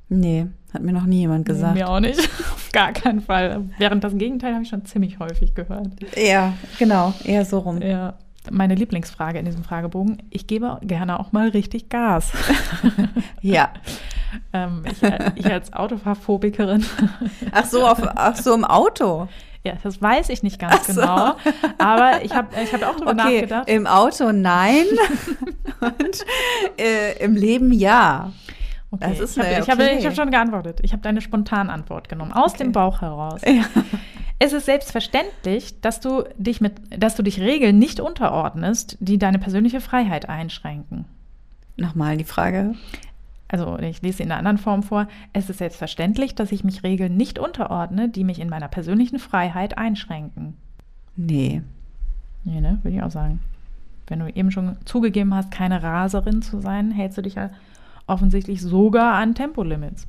[0.08, 1.74] Nee, hat mir noch nie jemand gesagt.
[1.74, 2.18] Mir auch nicht.
[2.52, 3.62] Auf gar keinen Fall.
[3.78, 5.88] Während das Gegenteil habe ich schon ziemlich häufig gehört.
[6.16, 7.80] Ja, genau, eher so rum.
[7.82, 8.14] Ja.
[8.50, 10.18] Meine Lieblingsfrage in diesem Fragebogen.
[10.30, 12.32] Ich gebe gerne auch mal richtig Gas.
[13.40, 13.70] Ja.
[14.52, 15.02] ähm, ich,
[15.34, 16.84] ich als Autofahrphobikerin.
[17.50, 19.28] Ach so, auf, ach so im Auto.
[19.64, 21.00] ja, das weiß ich nicht ganz so.
[21.00, 21.34] genau.
[21.78, 23.68] Aber ich habe ich hab auch darüber Okay, nachgedacht.
[23.68, 24.84] im Auto nein
[25.80, 26.24] und
[26.80, 28.32] äh, im Leben ja.
[28.92, 30.04] Okay, Das ist ich habe okay.
[30.04, 30.80] habe schon geantwortet.
[30.82, 32.64] Ich habe deine Spontanantwort genommen, aus Okay.
[32.64, 33.40] dem Bauch heraus.
[33.46, 33.64] Ja.
[34.38, 39.38] Es ist selbstverständlich, dass du dich mit, dass du dich Regeln nicht unterordnest, die deine
[39.38, 41.04] persönliche Freiheit einschränken.
[41.76, 42.74] Nochmal die Frage.
[43.48, 45.06] Also ich lese sie in einer anderen Form vor.
[45.32, 49.78] Es ist selbstverständlich, dass ich mich Regeln nicht unterordne, die mich in meiner persönlichen Freiheit
[49.78, 50.56] einschränken.
[51.16, 51.62] Nee.
[52.44, 52.78] Nee, ne?
[52.82, 53.40] Würde ich auch sagen.
[54.08, 57.50] Wenn du eben schon zugegeben hast, keine Raserin zu sein, hältst du dich ja
[58.06, 60.06] offensichtlich sogar an Tempolimits.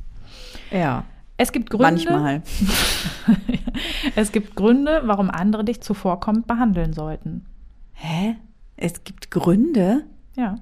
[0.71, 1.03] Ja.
[1.37, 1.85] Es gibt Gründe.
[1.85, 2.43] Manchmal.
[4.15, 7.45] es gibt Gründe, warum andere dich zuvorkommend behandeln sollten.
[7.93, 8.35] Hä?
[8.77, 10.03] Es gibt Gründe?
[10.35, 10.55] Ja.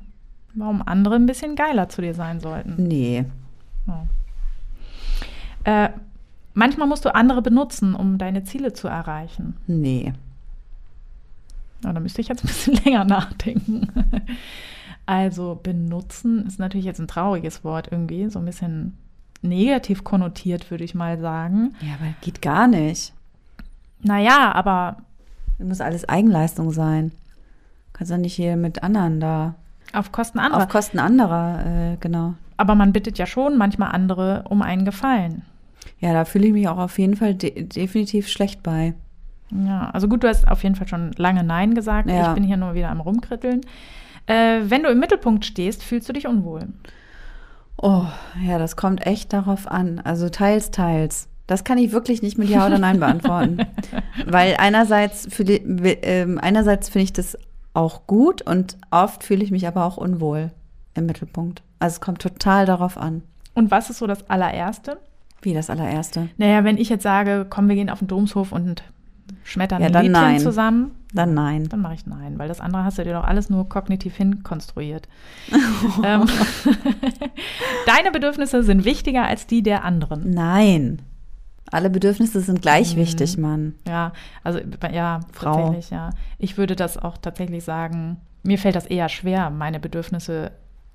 [0.53, 2.75] Warum andere ein bisschen geiler zu dir sein sollten.
[2.83, 3.25] Nee.
[3.87, 4.05] Ja.
[5.63, 5.89] Äh,
[6.53, 9.55] manchmal musst du andere benutzen, um deine Ziele zu erreichen.
[9.67, 10.13] Nee.
[11.83, 13.87] Ja, da müsste ich jetzt ein bisschen länger nachdenken.
[15.11, 18.97] Also benutzen ist natürlich jetzt ein trauriges Wort irgendwie, so ein bisschen
[19.41, 21.75] negativ konnotiert, würde ich mal sagen.
[21.81, 23.11] Ja, aber geht gar nicht.
[24.01, 24.95] Naja, aber
[25.57, 27.11] Das muss alles Eigenleistung sein.
[27.91, 29.55] Kannst ja nicht hier mit anderen da.
[29.91, 30.63] auf Kosten anderer.
[30.63, 32.35] Auf Kosten anderer, äh, genau.
[32.55, 35.41] aber man bittet ja schon manchmal andere um einen Gefallen.
[35.99, 38.93] Ja, da fühle ich mich auch auf jeden Fall de definitiv schlecht bei.
[39.51, 42.09] Ja, also gut, du hast auf jeden Fall schon lange Nein gesagt.
[42.09, 42.29] Ja.
[42.29, 43.59] Ich bin hier nur wieder am Rumkritteln.
[44.27, 46.67] Äh, wenn du im Mittelpunkt stehst, fühlst du dich unwohl.
[47.81, 48.05] Oh,
[48.45, 49.99] ja, das kommt echt darauf an.
[50.03, 51.27] Also teils, teils.
[51.47, 53.65] Das kann ich wirklich nicht mit Ja oder Nein beantworten.
[54.25, 57.37] Weil einerseits, ähm, einerseits finde ich das
[57.73, 60.51] auch gut und oft fühle ich mich aber auch unwohl
[60.93, 61.63] im Mittelpunkt.
[61.79, 63.23] Also es kommt total darauf an.
[63.53, 64.97] Und was ist so das allererste?
[65.41, 66.29] Wie das allererste.
[66.37, 68.83] Naja, wenn ich jetzt sage, komm, wir gehen auf den Domshof und
[69.43, 70.39] schmettern Ja, dann Liedchen nein.
[70.39, 71.67] zusammen, Dann nein.
[71.69, 75.07] dann mache ich nein, weil das andere hast du dir doch alles nur kognitiv hinkonstruiert.
[76.03, 76.25] ähm,
[77.85, 80.29] Deine Bedürfnisse sind wichtiger als die der anderen.
[80.31, 81.01] Nein.
[81.71, 82.99] Alle Bedürfnisse sind gleich Mhm.
[83.01, 83.75] wichtig, Mann.
[83.87, 84.11] Ja,
[84.43, 84.59] also
[84.91, 85.55] ja, Frau.
[85.55, 86.09] tatsächlich, ja.
[86.37, 90.51] Ich würde das auch tatsächlich sagen, mir fällt das eher schwer, meine Bedürfnisse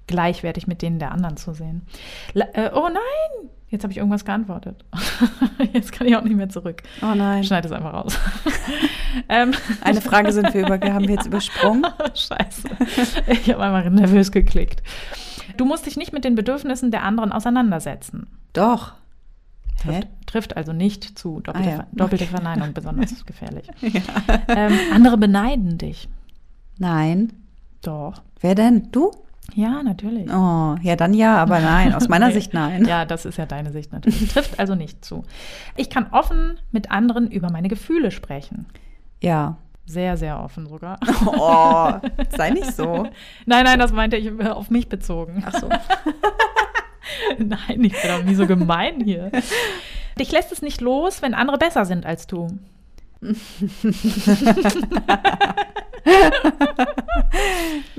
[0.06, 1.82] gleichwertig mit denen der anderen zu sehen.
[2.34, 4.84] La äh, oh nein, jetzt habe ich irgendwas geantwortet.
[5.72, 6.82] jetzt kann ich auch nicht mehr zurück.
[7.02, 7.44] Oh nein.
[7.44, 8.18] Schneid es einfach raus.
[9.28, 9.52] ähm,
[9.82, 11.86] Eine Frage sind wir über, haben wir jetzt übersprungen.
[12.14, 12.68] Scheiße.
[13.28, 14.82] Ich habe einfach nervös geklickt.
[15.56, 18.26] Du musst dich nicht mit den Bedürfnissen der anderen auseinandersetzen.
[18.52, 18.92] Doch.
[19.82, 21.40] Trifft, trifft also nicht zu.
[21.40, 22.34] Doppelte, Ah ja, doppelte okay.
[22.34, 23.68] Verneinung, besonders gefährlich.
[24.48, 26.08] Ähm, andere beneiden dich.
[26.78, 27.32] Nein.
[27.82, 28.22] Doch.
[28.40, 28.90] Wer denn?
[28.90, 29.10] Du?
[29.54, 30.30] Ja, natürlich.
[30.30, 31.94] Oh, ja, dann ja, aber nein.
[31.94, 32.34] Aus meiner Nee.
[32.34, 32.84] Sicht nein.
[32.84, 34.28] Ja, das ist ja deine Sicht natürlich.
[34.32, 35.24] Trifft also nicht zu.
[35.76, 38.66] Ich kann offen mit anderen über meine Gefühle sprechen.
[39.22, 39.56] Ja.
[39.86, 40.98] Sehr, sehr offen sogar.
[41.26, 41.92] Oh,
[42.36, 43.08] sei nicht so.
[43.46, 45.44] Nein, nein, das meinte ich auf mich bezogen.
[45.46, 45.68] Ach so.
[47.38, 49.30] Nein, ich bin doch nie so gemein hier.
[50.18, 52.48] Dich lässt es nicht los, wenn andere besser sind als du.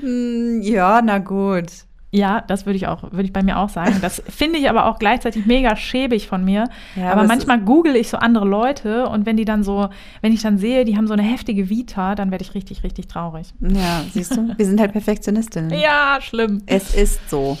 [0.00, 1.66] Hm, ja, na gut.
[2.10, 3.98] Ja, das würde ich auch, würde ich bei mir auch sagen.
[4.00, 6.68] Das finde ich aber auch gleichzeitig mega schäbig von mir.
[6.96, 9.90] Ja, aber manchmal google ich so andere Leute und wenn die dann so,
[10.22, 13.08] wenn ich dann sehe, die haben so eine heftige Vita, dann werde ich richtig, richtig
[13.08, 13.52] traurig.
[13.60, 15.70] Ja, siehst du, wir sind halt Perfektionistinnen.
[15.78, 16.62] Ja, schlimm.
[16.64, 17.58] Es ist so.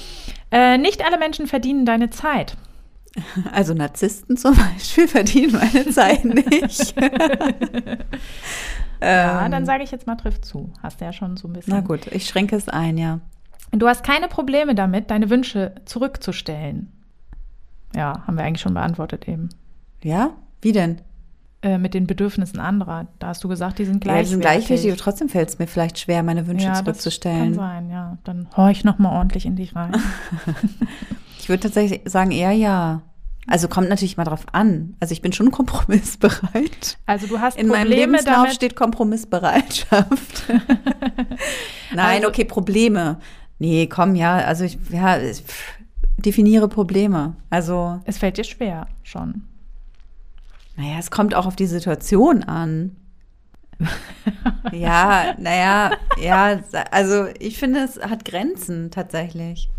[0.50, 2.56] Äh, nicht alle Menschen verdienen deine Zeit.
[3.52, 6.94] Also Narzissten zum Beispiel verdienen meine Zeit nicht.
[9.00, 10.72] Ja, Ähm, dann sage ich jetzt mal trifft zu.
[10.82, 11.74] Hast du ja schon so ein bisschen.
[11.74, 13.20] Na gut, ich schränke es ein, ja.
[13.70, 16.90] Du hast keine Probleme damit, deine Wünsche zurückzustellen.
[17.94, 19.50] Ja, haben wir eigentlich schon beantwortet eben.
[20.02, 20.30] Ja?
[20.62, 21.00] Wie denn?
[21.60, 23.08] Äh, mit den Bedürfnissen anderer.
[23.18, 25.58] Da hast du gesagt, die sind Ja, die sind gleich wichtig, aber trotzdem fällt es
[25.58, 27.38] mir vielleicht schwer, meine Wünsche ja, das zurückzustellen.
[27.38, 28.18] kann sein, ja.
[28.24, 29.92] Dann horch noch mal ordentlich in dich rein.
[31.40, 33.00] Ich würde tatsächlich sagen, eher ja.
[33.50, 34.94] Also kommt natürlich mal drauf an.
[35.00, 36.98] Also ich bin schon kompromissbereit.
[37.06, 38.52] Also du hast In meinem Probleme Lebenslauf damit.
[38.54, 40.44] steht Kompromissbereitschaft.
[41.94, 43.18] Nein, Also- okay, Probleme.
[43.58, 45.42] Nee, komm, ja, also ich ja, ich,
[46.16, 47.34] definiere Probleme.
[47.50, 49.42] Also, Es fällt dir schwer schon.
[50.76, 52.94] naja, es kommt auch auf die Situation an.
[54.72, 59.70] ja, naja, ja, also ich finde, es hat Grenzen tatsächlich.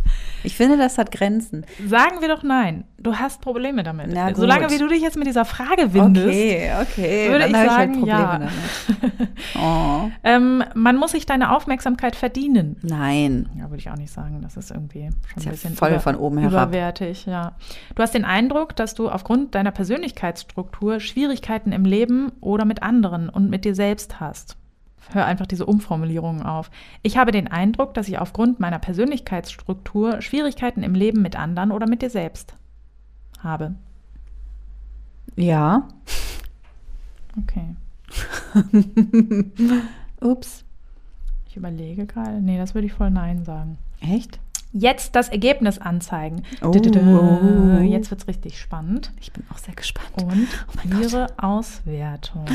[0.44, 1.66] Ich finde, das hat Grenzen.
[1.86, 2.86] Sagen wir doch nein.
[2.98, 4.08] Du hast Probleme damit.
[4.14, 4.34] Na.
[4.34, 6.28] Solange wie du dich jetzt mit dieser Frage windest.
[6.28, 7.30] Okay, okay.
[7.30, 8.28] Würde dann ich sagen, ich halt ja.
[8.30, 8.52] Probleme
[9.10, 9.30] damit.
[9.62, 12.78] Oh, Ähm, man muss sich deine Aufmerksamkeit verdienen.
[12.84, 13.50] nein.
[13.58, 14.40] Ja, würde ich auch nicht sagen.
[14.42, 16.70] Das ist irgendwie schon Ist ein ja bisschen voll von oben herab.
[16.70, 17.26] überwertig.
[17.26, 17.54] Ja.
[17.96, 23.28] Du hast den Eindruck, dass du aufgrund deiner Persönlichkeitsstruktur Schwierigkeiten im Leben oder mit anderen
[23.30, 24.56] und mit dir selbst hast.
[25.12, 26.70] Hör einfach diese Umformulierungen auf.
[27.02, 31.88] Ich habe den Eindruck, dass ich aufgrund meiner Persönlichkeitsstruktur Schwierigkeiten im Leben mit anderen oder
[31.88, 32.56] mit dir selbst
[33.42, 33.76] habe.
[35.36, 35.88] Ja.
[37.38, 37.76] Okay.
[40.22, 40.66] Ups.
[41.48, 42.42] Ich überlege gerade.
[42.42, 43.78] Nee, das würde ich voll Nein sagen.
[44.02, 44.40] Echt?
[44.72, 46.44] Jetzt das Ergebnis anzeigen.
[46.62, 46.72] Oh.
[47.82, 49.12] Jetzt wird es richtig spannend.
[49.20, 50.10] Ich bin auch sehr gespannt.
[50.22, 51.02] Und Oh mein Gott.
[51.02, 52.46] ihre Auswertung.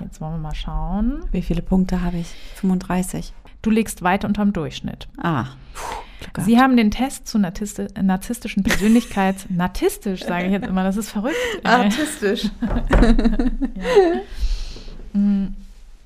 [0.00, 1.24] Jetzt wollen wir mal schauen.
[1.30, 2.26] Wie viele Punkte habe ich?
[2.56, 3.32] 35.
[3.62, 5.08] Du liegst weit unterm Durchschnitt.
[5.16, 5.44] Ah.
[5.74, 6.42] Puh.
[6.44, 9.46] Sie haben den Test zu narzisstischen Persönlichkeits...
[9.50, 11.36] Narzisstisch, sage ich jetzt immer, das ist verrückt.
[11.62, 12.48] Artistisch.
[15.14, 15.46] Mm,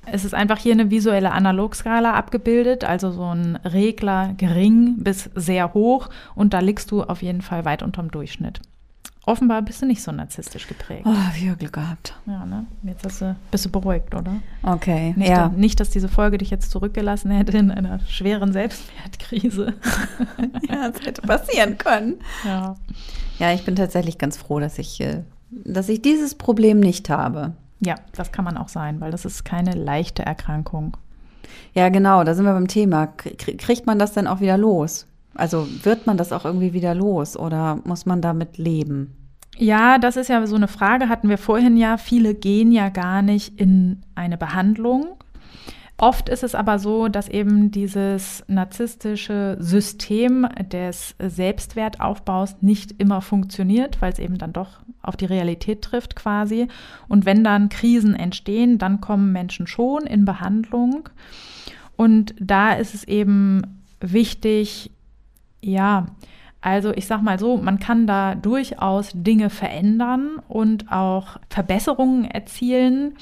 [0.05, 5.73] Es ist einfach hier eine visuelle Analogskala abgebildet, also so ein Regler gering bis sehr
[5.73, 8.59] hoch und da liegst du auf jeden Fall weit unterm Durchschnitt.
[9.25, 11.03] Offenbar bist du nicht so narzisstisch geprägt.
[11.05, 12.13] Oh, wie Glück gehabt.
[12.25, 12.65] Ja, ne?
[12.83, 14.41] Jetzt hast du, bist du beruhigt, oder?
[14.63, 15.13] Okay.
[15.15, 15.47] Nicht, ja.
[15.47, 19.75] nicht, dass diese Folge dich jetzt zurückgelassen hätte in einer schweren Selbstwertkrise.
[20.69, 22.15] ja, das hätte passieren können.
[22.43, 22.75] ja.
[23.39, 27.53] Ja, ich bin tatsächlich ganz froh, dass ich, äh, dass ich dieses Problem nicht habe.
[27.83, 30.97] Ja, das kann man auch sein, weil das ist keine leichte Erkrankung.
[31.73, 33.05] Ja, genau, da sind wir beim Thema.
[33.05, 35.07] Krie- Kriegt man das denn auch wieder los?
[35.35, 39.15] Also wird man das auch irgendwie wieder los oder muss man damit leben?
[39.57, 41.97] Ja, das ist ja so eine Frage, hatten wir vorhin ja.
[41.97, 45.15] Viele gehen ja gar nicht in eine Behandlung.
[46.03, 54.01] Oft ist es aber so, dass eben dieses narzisstische System des Selbstwertaufbaus nicht immer funktioniert,
[54.01, 56.67] weil es eben dann doch auf die Realität trifft quasi.
[57.07, 61.07] Und wenn dann Krisen entstehen, dann kommen Menschen schon in Behandlung.
[61.95, 63.61] Und da ist es eben
[64.01, 64.91] wichtig,
[65.61, 66.07] ja,
[66.59, 73.15] also ich sag mal so, man kann da durchaus Dinge verändern und auch Verbesserungen erzielen,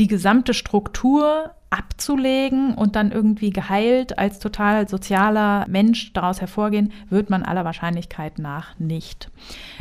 [0.00, 7.30] die gesamte Struktur abzulegen und dann irgendwie geheilt als total sozialer Mensch daraus hervorgehen, wird
[7.30, 9.30] man aller Wahrscheinlichkeit nach nicht.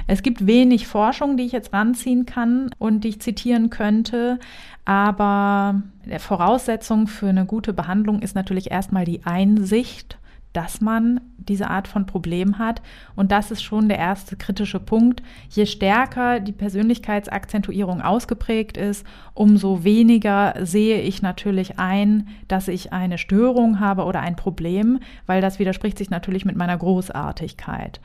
[0.08, 4.40] Es gibt wenig Forschung, die ich jetzt ranziehen kann und die ich zitieren könnte,
[4.86, 10.18] aber der Voraussetzung für eine gute Behandlung ist natürlich erstmal die Einsicht,
[10.54, 12.82] dass man diese Art von Problem hat.
[13.16, 15.22] Und das ist schon der erste kritische Punkt.
[15.50, 23.18] Je stärker die Persönlichkeitsakzentuierung ausgeprägt ist, umso weniger sehe ich natürlich ein, dass ich eine
[23.18, 28.00] Störung habe oder ein Problem, weil das widerspricht sich natürlich mit meiner Großartigkeit.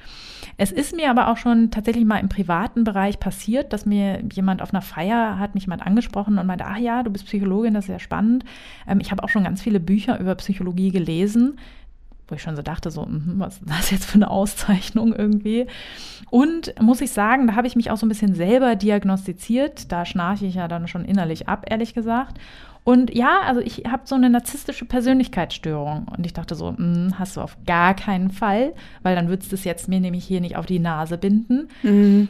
[0.56, 4.62] Es ist mir aber auch schon tatsächlich mal im privaten Bereich passiert, dass mir jemand
[4.62, 7.84] auf einer Feier hat mich jemand angesprochen und meinte, ach ja, du bist Psychologin, das
[7.84, 8.44] ist ja spannend.
[8.88, 11.58] Ähm, ich habe auch schon ganz viele Bücher über Psychologie gelesen
[12.28, 15.66] wo ich schon so dachte, so, mhm, was ist das jetzt für eine Auszeichnung irgendwie?
[16.30, 19.90] Und muss ich sagen, da habe ich mich auch so ein bisschen selber diagnostiziert.
[19.90, 22.38] Da schnarche ich ja dann schon innerlich ab, ehrlich gesagt.
[22.88, 26.06] Und ja, also ich habe so eine narzisstische Persönlichkeitsstörung.
[26.16, 28.72] Und ich dachte so, mh, hast du auf gar keinen Fall,
[29.02, 31.68] weil dann würdest du es jetzt mir nämlich hier nicht auf die Nase binden.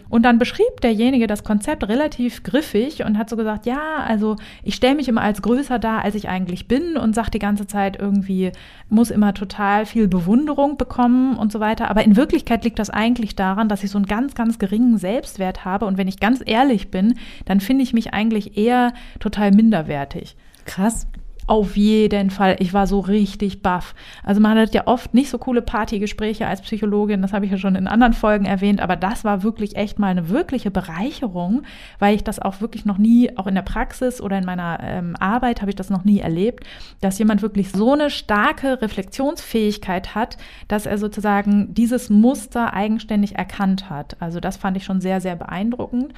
[0.08, 4.34] Und dann beschrieb derjenige das Konzept relativ griffig und hat so gesagt, ja, also
[4.64, 7.68] ich stelle mich immer als größer dar, als ich eigentlich bin und sagt die ganze
[7.68, 8.50] Zeit irgendwie,
[8.88, 11.88] muss immer total viel Bewunderung bekommen und so weiter.
[11.88, 15.64] Aber in Wirklichkeit liegt das eigentlich daran, dass ich so einen ganz, ganz geringen Selbstwert
[15.64, 15.86] habe.
[15.86, 20.34] Und wenn ich ganz ehrlich bin, dann finde ich mich eigentlich eher total minderwertig.
[20.68, 21.06] Krass.
[21.48, 22.56] Auf jeden Fall.
[22.58, 23.94] Ich war so richtig baff.
[24.22, 27.56] Also man hat ja oft nicht so coole Partygespräche als Psychologin, das habe ich ja
[27.56, 31.62] schon in anderen Folgen erwähnt, aber das war wirklich echt mal eine wirkliche Bereicherung,
[31.98, 35.16] weil ich das auch wirklich noch nie, auch in der Praxis oder in meiner ähm,
[35.20, 36.64] Arbeit habe ich das noch nie erlebt,
[37.00, 40.36] dass jemand wirklich so eine starke Reflexionsfähigkeit hat,
[40.68, 44.18] dass er sozusagen dieses Muster eigenständig erkannt hat.
[44.20, 46.12] Also das fand ich schon sehr, sehr beeindruckend.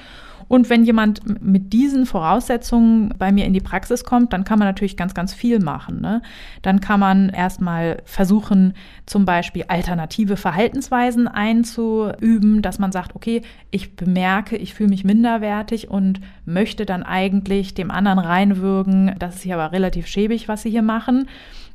[0.47, 4.67] Und wenn jemand mit diesen Voraussetzungen bei mir in die Praxis kommt, dann kann man
[4.67, 6.01] natürlich ganz, ganz viel machen.
[6.01, 6.21] Ne?
[6.61, 8.73] Dann kann man erstmal versuchen,
[9.05, 15.89] zum Beispiel alternative Verhaltensweisen einzuüben, dass man sagt, okay, ich bemerke, ich fühle mich minderwertig
[15.89, 20.71] und möchte dann eigentlich dem anderen reinwürgen, das ist hier aber relativ schäbig, was sie
[20.71, 21.27] hier machen.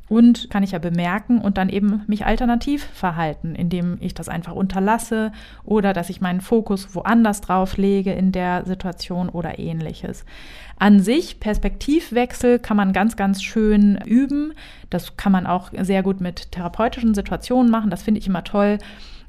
[0.09, 4.53] Und kann ich ja bemerken und dann eben mich alternativ verhalten, indem ich das einfach
[4.53, 5.33] unterlasse
[5.65, 10.23] oder dass ich meinen Fokus woanders drauf lege in der Situation oder ähnliches.
[10.79, 14.53] An sich, Perspektivwechsel kann man ganz, ganz schön üben.
[14.89, 17.89] Das kann man auch sehr gut mit therapeutischen Situationen machen.
[17.89, 18.77] Das finde ich immer toll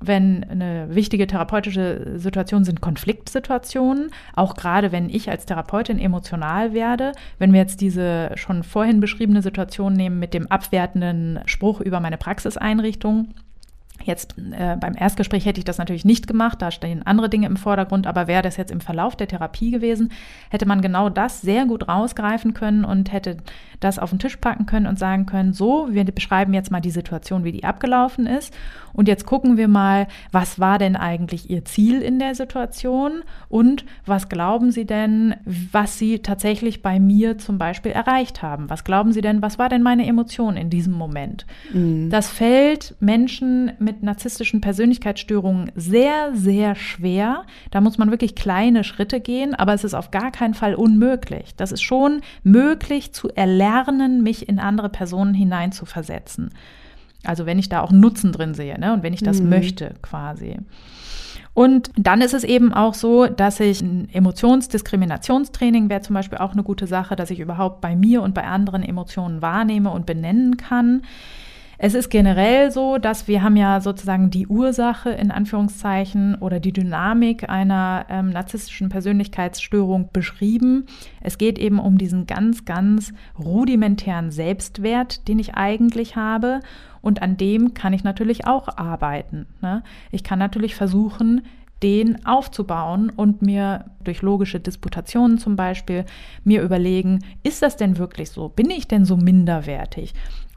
[0.01, 7.13] wenn eine wichtige therapeutische Situation sind Konfliktsituationen, auch gerade wenn ich als Therapeutin emotional werde.
[7.39, 12.19] Wenn wir jetzt diese schon vorhin beschriebene Situation nehmen mit dem abwertenden Spruch über meine
[12.19, 13.29] Praxiseinrichtung,
[14.09, 17.59] Jetzt äh, beim Erstgespräch hätte ich das natürlich nicht gemacht, da stehen andere Dinge im
[17.59, 20.11] Vordergrund, aber wäre das jetzt im Verlauf der Therapie gewesen,
[20.49, 23.37] hätte man genau das sehr gut rausgreifen können und hätte
[23.81, 26.91] das auf den Tisch packen können und sagen können, so, wir beschreiben jetzt mal die
[26.91, 28.55] Situation, wie die abgelaufen ist
[28.99, 33.85] und jetzt gucken wir mal, was war denn eigentlich Ihr Ziel in der Situation und
[34.07, 38.69] was glauben Sie denn, was Sie tatsächlich bei mir zum Beispiel erreicht haben?
[38.71, 41.47] Was glauben Sie denn, was war denn meine Emotion in diesem Moment?
[41.73, 42.11] Mhm.
[42.11, 47.45] Das fällt Menschen mit mit narzisstischen Persönlichkeitsstörungen sehr, sehr schwer.
[47.71, 51.55] Da muss man wirklich kleine Schritte gehen, aber es ist auf gar keinen Fall unmöglich.
[51.57, 56.51] Das ist schon möglich zu erlernen, mich in andere Personen hineinzuversetzen.
[57.25, 58.93] Also wenn ich da auch Nutzen drin sehe ne?
[58.93, 59.49] und wenn ich das mhm.
[59.49, 60.57] möchte quasi.
[61.55, 66.53] Und dann ist es eben auch so, dass ich ein Emotionsdiskriminationstraining wäre zum Beispiel auch
[66.53, 70.57] eine gute Sache, dass ich überhaupt bei mir und bei anderen Emotionen wahrnehme und benennen
[70.57, 71.03] kann.
[71.81, 76.73] Es ist generell so, dass wir haben ja sozusagen die Ursache in Anführungszeichen oder die
[76.73, 80.87] Dynamik einer ähm, narzisstischen Persönlichkeitsstörung beschrieben.
[81.21, 86.59] Es geht eben um diesen ganz, ganz rudimentären Selbstwert, den ich eigentlich habe.
[87.01, 89.47] Und an dem kann ich natürlich auch arbeiten.
[89.63, 89.85] Ne?
[90.11, 91.43] Ich kann natürlich versuchen,
[91.85, 96.07] den aufzubauen und mir durch logische Disputationen zum Beispiel
[96.43, 98.49] mir überlegen, ist das denn wirklich so?
[98.49, 100.13] Bin ich denn so minderwertig?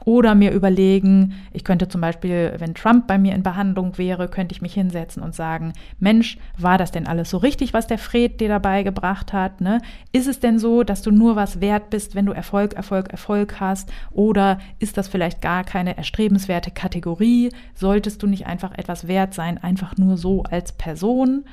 [0.05, 4.53] Oder mir überlegen, ich könnte zum Beispiel, wenn Trump bei mir in Behandlung wäre, könnte
[4.53, 8.41] ich mich hinsetzen und sagen, Mensch, war das denn alles so richtig, was der Fred
[8.41, 9.61] dir dabei gebracht hat?
[9.61, 9.79] Ne?
[10.11, 13.59] Ist es denn so, dass du nur was wert bist, wenn du Erfolg, Erfolg, Erfolg
[13.59, 13.91] hast?
[14.11, 17.51] Oder ist das vielleicht gar keine erstrebenswerte Kategorie?
[17.75, 21.45] Solltest du nicht einfach etwas wert sein, einfach nur so als Person?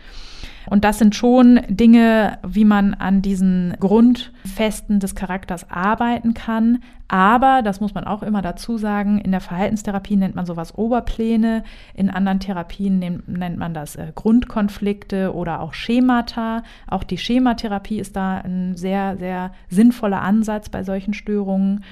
[0.68, 6.80] Und das sind schon Dinge, wie man an diesen Grundfesten des Charakters arbeiten kann.
[7.08, 11.64] Aber, das muss man auch immer dazu sagen, in der Verhaltenstherapie nennt man sowas Oberpläne,
[11.94, 16.62] in anderen Therapien nennt man das äh, Grundkonflikte oder auch Schemata.
[16.86, 21.82] Auch die Schematherapie ist da ein sehr, sehr sinnvoller Ansatz bei solchen Störungen.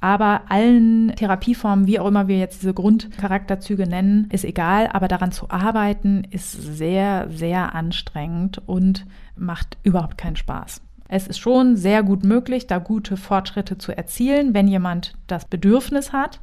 [0.00, 4.88] Aber allen Therapieformen, wie auch immer wir jetzt diese Grundcharakterzüge nennen, ist egal.
[4.92, 10.82] Aber daran zu arbeiten ist sehr, sehr anstrengend und macht überhaupt keinen Spaß.
[11.08, 16.12] Es ist schon sehr gut möglich, da gute Fortschritte zu erzielen, wenn jemand das Bedürfnis
[16.12, 16.38] hat.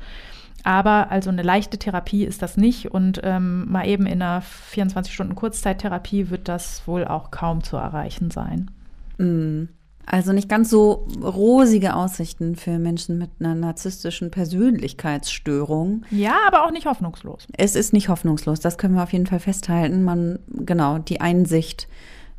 [0.64, 6.32] Aber also eine leichte Therapie ist das nicht und ähm, mal eben in einer 24-Stunden-Kurzzeittherapie
[6.32, 8.72] wird das wohl auch kaum zu erreichen sein.
[9.20, 9.66] Mm.
[10.06, 16.04] Also nicht ganz so rosige Aussichten für Menschen mit einer narzisstischen Persönlichkeitsstörung.
[16.12, 17.48] Ja, aber auch nicht hoffnungslos.
[17.58, 20.04] Es ist nicht hoffnungslos, das können wir auf jeden Fall festhalten.
[20.04, 21.88] Man, genau, die Einsicht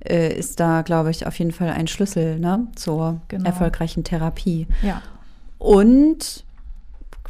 [0.04, 3.46] äh, ist da, glaube ich, auf jeden Fall ein Schlüssel ne, zur genau.
[3.46, 4.68] erfolgreichen Therapie.
[4.82, 5.02] Ja.
[5.58, 6.44] Und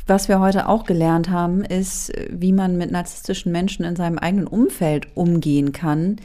[0.06, 4.46] was wir heute auch gelernt haben, ist, wie man mit narzisstischen Menschen in seinem eigenen
[4.46, 6.16] Umfeld umgehen kann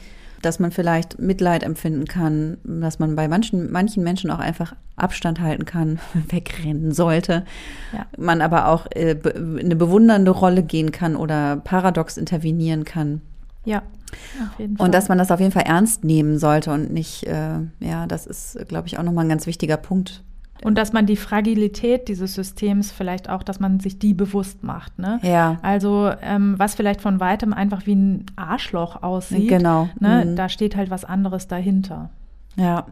[0.42, 5.40] dass man vielleicht Mitleid empfinden kann, dass man bei manchen, manchen Menschen auch einfach Abstand
[5.40, 7.44] halten kann, wegrennen sollte.
[7.92, 8.06] Ja.
[8.18, 13.22] Man aber auch äh, eine bewundernde Rolle gehen kann oder paradox intervenieren kann.
[13.64, 13.82] Ja.
[14.42, 14.86] Auf jeden Fall.
[14.86, 18.26] Und dass man das auf jeden Fall ernst nehmen sollte und nicht, äh, ja, das
[18.26, 20.22] ist, glaube ich, auch nochmal ein ganz wichtiger Punkt,
[20.64, 24.98] und dass man die Fragilität dieses Systems vielleicht auch, dass man sich die bewusst macht.
[24.98, 25.20] Ne?
[25.22, 25.58] Ja.
[25.62, 26.12] Also
[26.56, 29.48] was vielleicht von weitem einfach wie ein Arschloch aussieht.
[29.48, 29.88] Genau.
[29.98, 30.24] Ne?
[30.26, 30.36] Mhm.
[30.36, 32.10] Da steht halt was anderes dahinter.
[32.56, 32.86] Ja.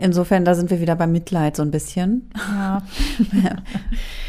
[0.00, 2.30] Insofern, da sind wir wieder beim Mitleid so ein bisschen.
[2.36, 2.82] Ja.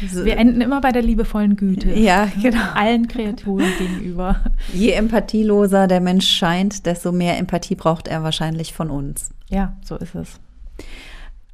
[0.00, 1.92] wir enden immer bei der liebevollen Güte.
[1.92, 2.60] Ja, genau.
[2.74, 4.40] Allen Kreaturen gegenüber.
[4.74, 9.30] Je empathieloser der Mensch scheint, desto mehr Empathie braucht er wahrscheinlich von uns.
[9.48, 10.40] Ja, so ist es.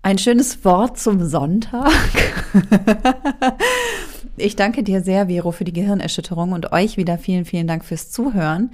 [0.07, 1.91] Ein schönes Wort zum Sonntag.
[4.37, 8.13] ich danke dir sehr, Vero, für die Gehirnerschütterung und euch wieder vielen, vielen Dank fürs
[8.13, 8.71] Zuhören.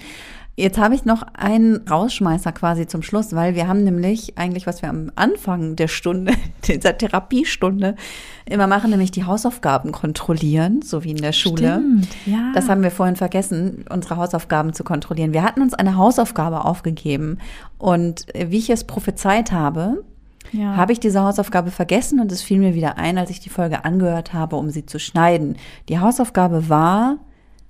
[0.56, 4.82] Jetzt habe ich noch einen Rausschmeißer quasi zum Schluss, weil wir haben nämlich eigentlich, was
[4.82, 6.34] wir am Anfang der Stunde,
[6.68, 7.96] dieser Therapiestunde
[8.44, 11.80] immer machen, nämlich die Hausaufgaben kontrollieren, so wie in der Schule.
[11.80, 12.52] Stimmt, ja.
[12.54, 15.32] Das haben wir vorhin vergessen, unsere Hausaufgaben zu kontrollieren.
[15.32, 17.38] Wir hatten uns eine Hausaufgabe aufgegeben
[17.78, 20.04] und wie ich es prophezeit habe,
[20.50, 20.76] ja.
[20.76, 23.84] habe ich diese Hausaufgabe vergessen und es fiel mir wieder ein, als ich die Folge
[23.84, 25.56] angehört habe, um sie zu schneiden.
[25.88, 27.18] Die Hausaufgabe war,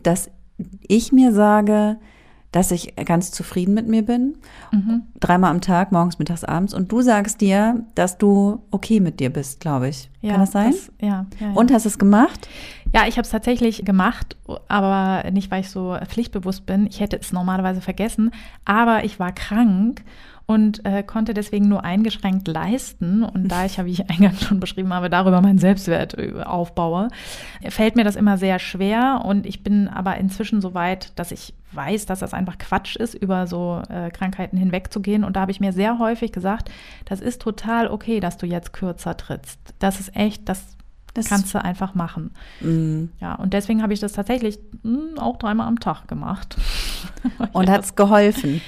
[0.02, 0.30] dass
[0.86, 1.98] ich mir sage,
[2.52, 4.36] dass ich ganz zufrieden mit mir bin.
[4.72, 5.04] Mhm.
[5.18, 6.74] Dreimal am Tag, morgens, mittags, abends.
[6.74, 10.10] Und du sagst dir, dass du okay mit dir bist, glaube ich.
[10.20, 10.70] Ja, Kann das sein?
[10.72, 12.48] Das, ja, ja, ja, Und hast es gemacht?
[12.94, 14.36] Ja, ich habe es tatsächlich gemacht,
[14.68, 16.86] aber nicht, weil ich so pflichtbewusst bin.
[16.86, 18.30] Ich hätte es normalerweise vergessen.
[18.66, 20.04] Aber ich war krank
[20.52, 23.22] und äh, konnte deswegen nur eingeschränkt leisten.
[23.22, 27.08] Und da ich ja, wie ich eingangs schon beschrieben habe, darüber meinen Selbstwert äh, aufbaue,
[27.68, 29.22] fällt mir das immer sehr schwer.
[29.24, 33.14] Und ich bin aber inzwischen so weit, dass ich weiß, dass das einfach Quatsch ist,
[33.14, 35.24] über so äh, Krankheiten hinwegzugehen.
[35.24, 36.70] Und da habe ich mir sehr häufig gesagt,
[37.06, 39.58] das ist total okay, dass du jetzt kürzer trittst.
[39.78, 40.76] Das ist echt, das
[41.14, 42.30] das kannst du einfach machen.
[42.60, 43.04] Mm.
[43.20, 46.56] Ja, und deswegen habe ich das tatsächlich mh, hm, auch dreimal am Tag gemacht.
[47.52, 48.62] und hat es geholfen?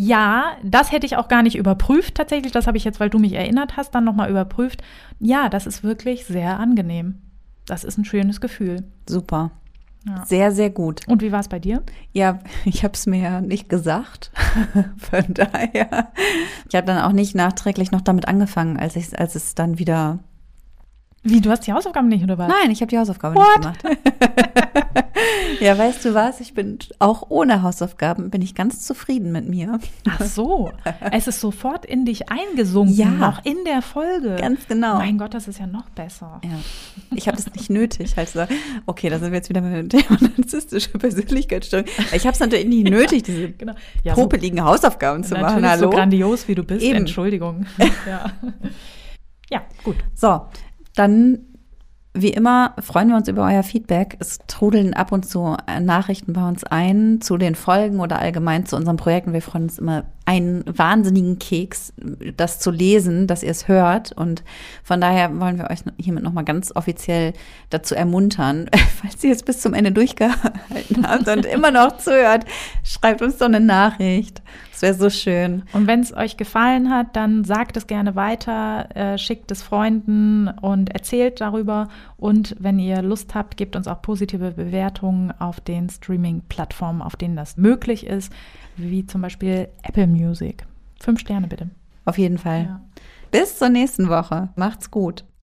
[0.00, 2.52] Ja, das hätte ich auch gar nicht überprüft tatsächlich.
[2.52, 4.80] Das habe ich jetzt, weil du mich erinnert hast, dann nochmal überprüft.
[5.18, 7.20] Ja, das ist wirklich sehr angenehm.
[7.66, 8.84] Das ist ein schönes Gefühl.
[9.08, 9.50] Super.
[10.06, 10.24] Ja.
[10.24, 11.00] Sehr, sehr gut.
[11.08, 11.82] Und wie war es bei dir?
[12.12, 14.30] Ja, ich habe es mir ja nicht gesagt.
[14.98, 16.12] Von daher.
[16.68, 20.20] Ich habe dann auch nicht nachträglich noch damit angefangen, als, ich, als es dann wieder
[21.24, 22.48] wie, du hast die Hausaufgaben nicht, oder was?
[22.48, 23.66] Nein, ich habe die Hausaufgaben What?
[23.66, 23.98] nicht gemacht.
[25.60, 26.40] ja, weißt du was?
[26.40, 29.78] Ich bin auch ohne Hausaufgaben bin ich ganz zufrieden mit mir.
[30.08, 30.72] Ach so.
[31.10, 33.08] Es ist sofort in dich eingesunken, ja.
[33.08, 34.36] noch in der Folge.
[34.40, 34.98] Ganz genau.
[34.98, 36.40] Mein Gott, das ist ja noch besser.
[36.44, 36.50] Ja.
[37.14, 38.12] Ich habe das nicht nötig.
[38.16, 38.46] Also,
[38.86, 41.86] okay, da sind wir jetzt wieder mit dem Thema narzisstische Persönlichkeitsstörung.
[42.12, 43.74] Ich habe es natürlich nicht nötig, diese genau.
[44.04, 45.68] ja, popeligen so, Hausaufgaben zu machen.
[45.68, 45.82] Hallo.
[45.82, 46.82] so grandios, wie du bist.
[46.82, 46.98] Eben.
[46.98, 47.66] Entschuldigung.
[48.06, 48.32] ja.
[49.50, 49.96] ja, gut.
[50.14, 50.42] So,
[50.98, 51.38] dann
[52.20, 54.16] wie immer freuen wir uns über euer Feedback.
[54.18, 58.76] Es trudeln ab und zu Nachrichten bei uns ein zu den Folgen oder allgemein zu
[58.76, 59.32] unseren Projekten.
[59.32, 61.92] Wir freuen uns immer einen wahnsinnigen Keks,
[62.36, 64.12] das zu lesen, dass ihr es hört.
[64.12, 64.42] Und
[64.82, 67.34] von daher wollen wir euch hiermit nochmal ganz offiziell
[67.70, 68.68] dazu ermuntern,
[69.00, 72.46] falls ihr jetzt bis zum Ende durchgehalten habt und immer noch zuhört,
[72.82, 74.42] schreibt uns doch eine Nachricht.
[74.78, 75.64] Das wäre so schön.
[75.72, 80.46] Und wenn es euch gefallen hat, dann sagt es gerne weiter, äh, schickt es Freunden
[80.46, 81.88] und erzählt darüber.
[82.16, 87.34] Und wenn ihr Lust habt, gebt uns auch positive Bewertungen auf den Streaming-Plattformen, auf denen
[87.34, 88.32] das möglich ist,
[88.76, 90.64] wie zum Beispiel Apple Music.
[91.00, 91.70] Fünf Sterne bitte.
[92.04, 92.62] Auf jeden Fall.
[92.62, 92.80] Ja.
[93.32, 94.50] Bis zur nächsten Woche.
[94.54, 95.24] Macht's gut.